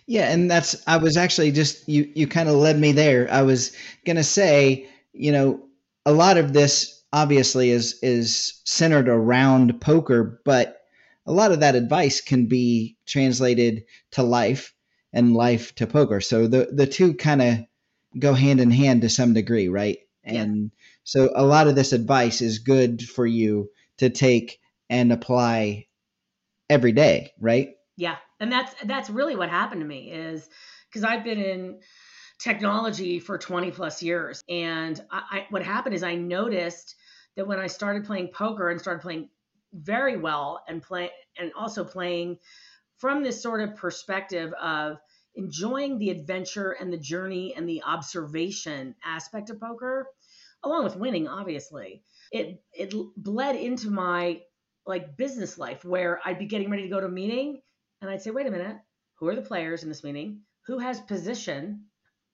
[0.07, 3.27] Yeah, and that's I was actually just you you kind of led me there.
[3.31, 3.75] I was
[4.05, 5.61] going to say, you know,
[6.05, 10.81] a lot of this obviously is is centered around poker, but
[11.25, 14.73] a lot of that advice can be translated to life
[15.13, 16.21] and life to poker.
[16.21, 17.57] So the the two kind of
[18.19, 19.97] go hand in hand to some degree, right?
[20.23, 20.41] Yeah.
[20.41, 20.71] And
[21.03, 25.87] so a lot of this advice is good for you to take and apply
[26.69, 27.69] every day, right?
[27.95, 30.47] Yeah, and that's that's really what happened to me is
[30.89, 31.79] because I've been in
[32.39, 36.95] technology for 20 plus years, and I, I, what happened is I noticed
[37.35, 39.29] that when I started playing poker and started playing
[39.73, 42.37] very well and play and also playing
[42.97, 44.97] from this sort of perspective of
[45.35, 50.07] enjoying the adventure and the journey and the observation aspect of poker,
[50.63, 54.41] along with winning, obviously, it it bled into my
[54.85, 57.61] like business life where I'd be getting ready to go to a meeting
[58.01, 58.77] and I'd say, wait a minute,
[59.15, 60.41] who are the players in this meeting?
[60.65, 61.85] Who has position?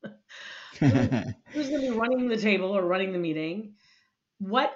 [0.80, 3.74] Who's going to be running the table or running the meeting?
[4.39, 4.74] What,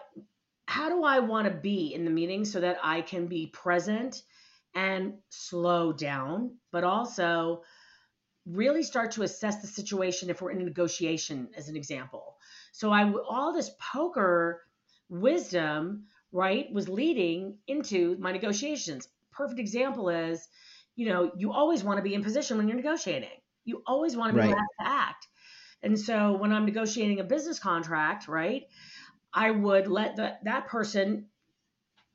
[0.66, 4.22] how do I want to be in the meeting so that I can be present
[4.76, 7.64] and slow down, but also
[8.46, 12.38] really start to assess the situation if we're in a negotiation, as an example.
[12.72, 14.62] So I all this poker
[15.10, 19.08] wisdom, right, was leading into my negotiations.
[19.32, 20.48] Perfect example is,
[20.96, 23.37] you know, you always want to be in position when you're negotiating.
[23.68, 24.52] You always want to be Right.
[24.56, 25.28] last to act.
[25.84, 28.64] And so when I'm negotiating a business contract, right,
[29.34, 31.28] I would let the, that person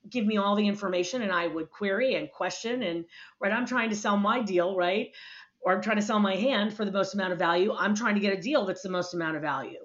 [0.08, 3.04] give me all the information and I would query and question and
[3.40, 5.10] right I'm trying to sell my deal, right?
[5.60, 7.72] Or I'm trying to sell my hand for the most amount of value.
[7.72, 9.78] I'm trying to get a deal that's the most amount of value.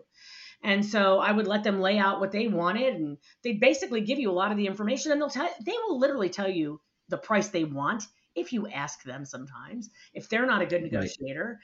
[0.63, 4.18] And so I would let them lay out what they wanted and they basically give
[4.18, 7.18] you a lot of the information and they'll tell they will literally tell you the
[7.18, 8.03] price they want
[8.38, 11.12] if you ask them sometimes if they're not a good Right.
[11.12, 11.60] negotiator.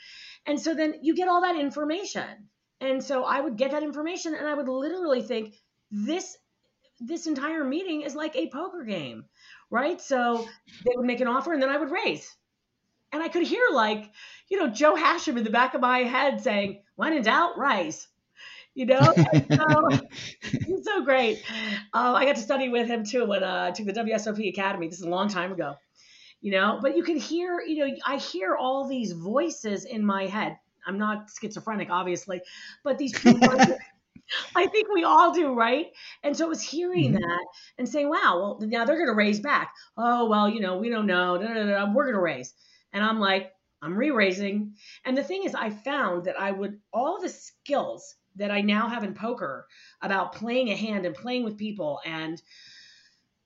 [0.45, 2.49] And so then you get all that information.
[2.81, 5.55] And so I would get that information and I would literally think
[5.91, 6.37] this
[6.99, 9.25] this entire meeting is like a poker game,
[9.69, 9.99] right?
[10.01, 10.53] So
[10.85, 12.35] they would make an offer and then I would raise.
[13.11, 14.11] And I could hear like,
[14.49, 18.07] you know, Joe Hachem in the back of my head saying, when in doubt, raise.
[18.75, 19.13] You know,
[19.59, 19.99] so
[20.65, 21.43] he's so great.
[21.93, 24.87] Um, I got to study with him too when uh, I took the WSOP Academy.
[24.87, 25.77] This is a long time ago,
[26.43, 26.79] you know.
[26.83, 30.59] But you can hear, you know, I hear all these voices in my head.
[30.87, 32.43] I'm not schizophrenic, obviously,
[32.85, 33.51] but these people.
[34.55, 35.87] I think we all do, right?
[36.23, 37.13] And so it was hearing Mhm.
[37.13, 37.45] that
[37.77, 40.89] and saying, "Wow, well now they're going to raise back." Oh well, you know, we
[40.89, 41.37] don't know.
[41.37, 42.53] Da, da, da, we're going to raise,
[42.93, 44.75] and I'm like, I'm re-raising.
[45.05, 48.87] And the thing is, I found that I would all the skills that I now
[48.89, 49.67] have in poker
[50.01, 52.41] about playing a hand and playing with people and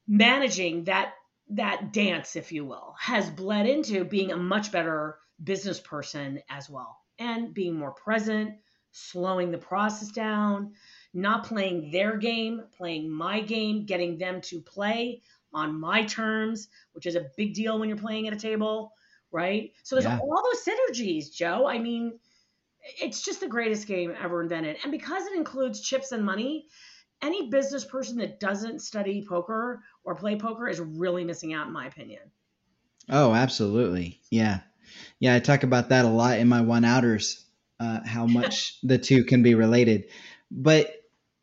[0.07, 1.13] managing that
[1.49, 6.69] that dance, if you will, has bled into being a much better business person as
[6.69, 8.55] well, and being more present,
[8.91, 10.73] slowing the process down,
[11.13, 15.21] not playing their game, playing my game, getting them to play
[15.53, 18.91] on my terms, which is a big deal when you're playing at a table,
[19.31, 19.71] right?
[19.83, 20.19] So there's Yeah.
[20.19, 21.67] all those synergies, Joe.
[21.67, 22.19] I mean,
[23.01, 24.77] it's just the greatest game ever invented.
[24.83, 26.67] And because it includes chips and money,
[27.21, 31.73] any business person that doesn't study poker or play poker is really missing out, in
[31.73, 32.21] my opinion.
[33.09, 34.19] Oh, absolutely.
[34.29, 34.59] Yeah.
[35.19, 37.45] Yeah, I talk about that a lot in my one outers,
[37.79, 40.05] uh, how much the two can be related.
[40.51, 40.93] But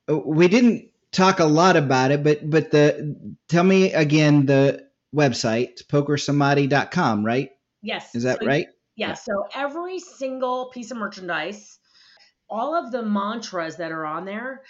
[0.09, 4.87] uh, we didn't talk a lot about it, but but the tell me again the
[5.15, 7.51] website, pokersamadhi.com, right?
[7.83, 8.15] Yes.
[8.15, 8.67] Is that So- right?
[8.97, 9.15] Yeah.
[9.15, 11.79] So every single piece of merchandise,
[12.49, 14.63] all of the mantras that are on there,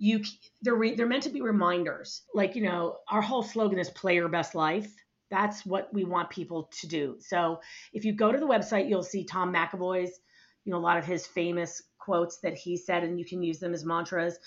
[0.00, 0.24] you
[0.62, 2.22] they're re, they're meant to be reminders.
[2.34, 4.90] Like you know, our whole slogan is "Play Your Best Life."
[5.30, 7.16] That's what we want people to do.
[7.20, 7.60] So
[7.92, 10.18] if you go to the website, you'll see Tom McEvoy's,
[10.64, 13.60] you know, a lot of his famous quotes that he said, and you can use
[13.60, 14.38] them as mantras.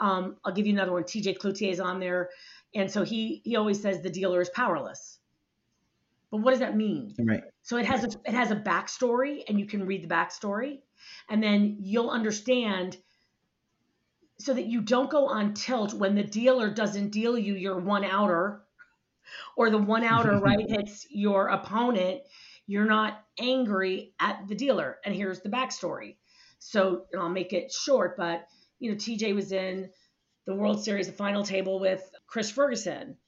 [0.00, 1.04] Um, I'll give you another one.
[1.04, 2.30] TJ Cloutier's on there,
[2.74, 5.18] and so he he always says the dealer is powerless.
[6.30, 7.14] But what does that mean?
[7.20, 7.44] Right.
[7.62, 10.80] So it has a it has a backstory, and you can read the backstory,
[11.28, 12.96] and then you'll understand.
[14.44, 18.04] So that you don't go on tilt when the dealer doesn't deal you your one
[18.04, 18.66] outer,
[19.56, 22.22] or the one outer right hits your opponent.
[22.66, 24.98] You're not angry at the dealer.
[25.04, 26.18] And here's the backstory.
[26.58, 28.48] So and I'll make it short, but
[28.80, 29.90] you know TJ was in
[30.46, 33.18] the World Series, the final table with Chris Ferguson,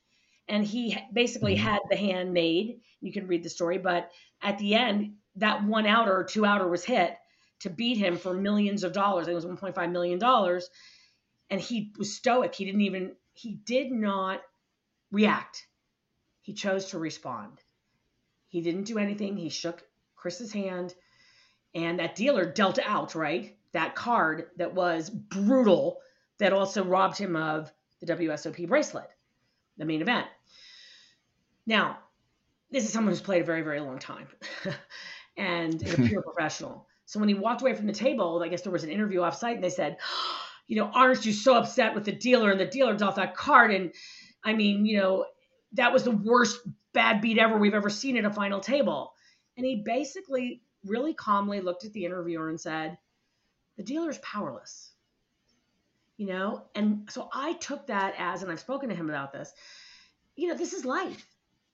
[0.49, 1.61] and he basically Mhm.
[1.61, 2.83] had the hand made.
[3.01, 4.13] You can read the story, but
[4.43, 7.17] at the end, that one outer or two outer was hit
[7.61, 9.29] to beat him for millions of dollars.
[9.29, 10.69] It was 1.5 million dollars,
[11.51, 12.55] and he was stoic.
[12.55, 14.41] He didn't even he did not
[15.11, 15.67] react.
[16.43, 17.61] He chose to respond.
[18.49, 19.37] He didn't do anything.
[19.37, 19.83] He shook
[20.15, 20.95] Chris's hand,
[21.75, 26.01] and that dealer dealt out right that card that was brutal.
[26.39, 29.09] That also robbed him of the WSOP bracelet,
[29.79, 30.27] the main event.
[31.67, 31.99] Now,
[32.71, 34.29] this is someone who's played a very, very long time
[35.37, 36.87] and is a pure professional.
[37.07, 39.55] So when he walked away from the table, I guess there was an interview offsite
[39.55, 39.97] and they said,
[40.67, 42.51] you know, aren't you so upset with the dealer?
[42.51, 43.73] And the dealer dealt that card.
[43.73, 43.93] And
[44.45, 45.27] I mean, you know,
[45.73, 46.61] that was the worst
[46.93, 49.13] bad beat ever we've ever seen at a final table.
[49.57, 52.99] And he basically really calmly looked at the interviewer and said,
[53.77, 54.93] the dealer's powerless.
[56.17, 59.53] You know, and so I took that as, and I've spoken to him about this,
[60.35, 61.27] you know, this is life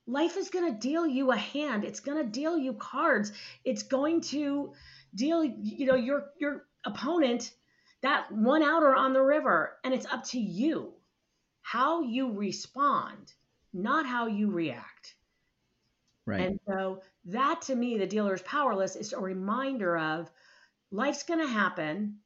[0.07, 3.32] life is going to deal you a hand it's going to deal you cards
[3.64, 4.72] it's going to
[5.14, 7.53] deal you know your your opponent
[8.03, 10.93] that one outer on the river and it's up to you
[11.63, 13.33] how you respond
[13.73, 15.15] not how you react
[16.27, 16.41] Right.
[16.41, 20.31] and so that to me the dealer is powerless is a reminder of
[20.91, 22.19] life's going to happen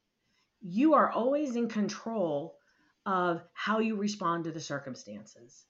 [0.60, 2.58] you are always in control
[3.06, 5.64] of how you respond to the circumstances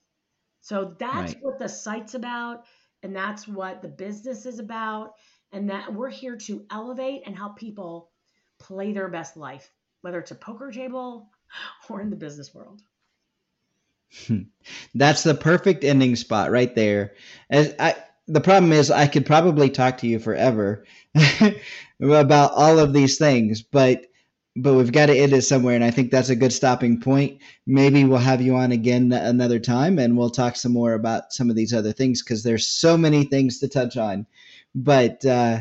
[0.61, 1.43] so that's Right.
[1.43, 2.65] what the site's about,
[3.05, 5.15] and that's what the business is about.
[5.53, 8.11] and that we're here to elevate and help people
[8.59, 9.71] play their best life,
[10.03, 11.31] whether it's a poker table
[11.89, 12.83] or in the business world.
[14.95, 17.15] That's the perfect ending spot right there.
[17.51, 17.97] As I,
[18.29, 20.85] the problem is, I could probably talk to you forever
[22.01, 24.07] about all of these things, but
[24.59, 27.41] but we've got to end it somewhere, and I think that's a good stopping point.
[27.67, 31.51] Maybe we'll have you on again another time, and we'll talk some more about some
[31.51, 34.27] of these other things because there's so many things to touch on.
[34.75, 35.61] But uh,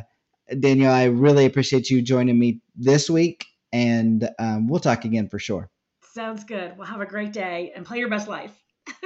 [0.60, 3.46] Danielle, I really appreciate you joining me this week,
[3.76, 5.70] and um, we'll talk again for sure.
[6.14, 6.78] Sounds good.
[6.78, 8.58] Well, have a great day and play your best life.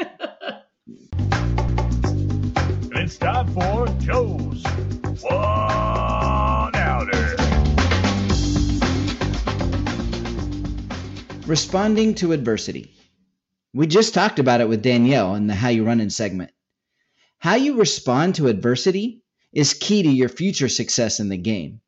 [2.91, 4.63] it's time for Joe's
[5.24, 7.36] One Outer.
[11.47, 12.93] Responding to adversity.
[13.74, 16.51] We just talked about it with Danielle in the How You Running segment.
[17.39, 21.82] How you respond to adversity is key to your future success in the game.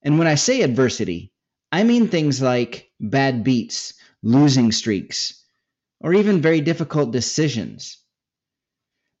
[0.00, 1.33] And when I say adversity,
[1.74, 5.42] I mean things like bad beats, losing streaks,
[5.98, 7.98] or even very difficult decisions.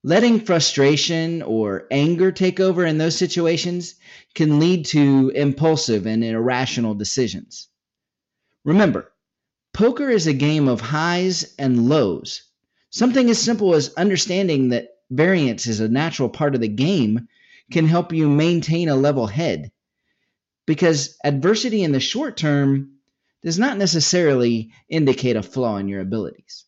[0.04, 3.96] Letting frustration or anger take over in those situations
[4.36, 7.66] can lead to impulsive and irrational decisions.
[8.64, 9.10] Remember,
[9.72, 12.40] poker is a game of highs and lows.
[12.90, 17.26] Something as simple as understanding that variance is a natural part of the game
[17.72, 19.72] can help you maintain a level head.
[20.66, 22.98] Because adversity in the short term
[23.42, 26.64] does not necessarily indicate a flaw in your abilities.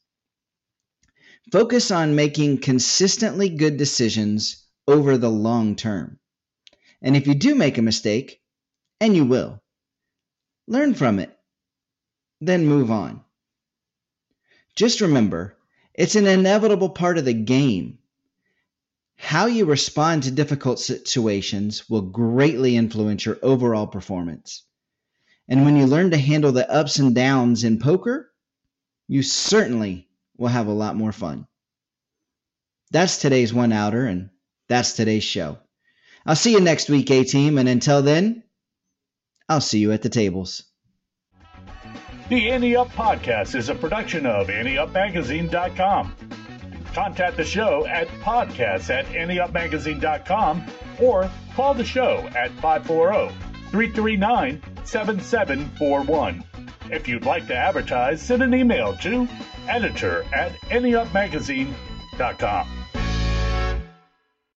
[1.51, 6.19] Focus on making consistently good decisions over the long term.
[7.01, 8.43] And if you do make a mistake,
[9.01, 9.63] and you will,
[10.67, 11.37] learn from it,
[12.41, 13.23] then move on.
[14.75, 15.57] Just remember,
[15.95, 17.99] it's an inevitable part of the game.
[19.17, 24.63] How you respond to difficult situations will greatly influence your overall performance.
[25.49, 28.31] And when you learn to handle the ups and downs in poker,
[29.09, 31.47] you certainly will have a lot more fun.
[32.91, 34.31] That's today's one outer, and
[34.69, 35.59] that's today's show.
[36.25, 38.43] I'll see you next week, A team, and until then,
[39.49, 40.65] I'll see you at the tables.
[42.29, 46.17] The Ante Up Podcast is a production of AnteUpMagazine.com.
[46.97, 50.65] Contact the show at podcasts at AnteUpMagazine.com
[50.99, 53.35] or call the show at 540
[53.71, 56.43] 339 7741.
[56.91, 59.29] If you'd like to advertise, send an email to
[59.69, 62.76] editor at anteupmagazine.com.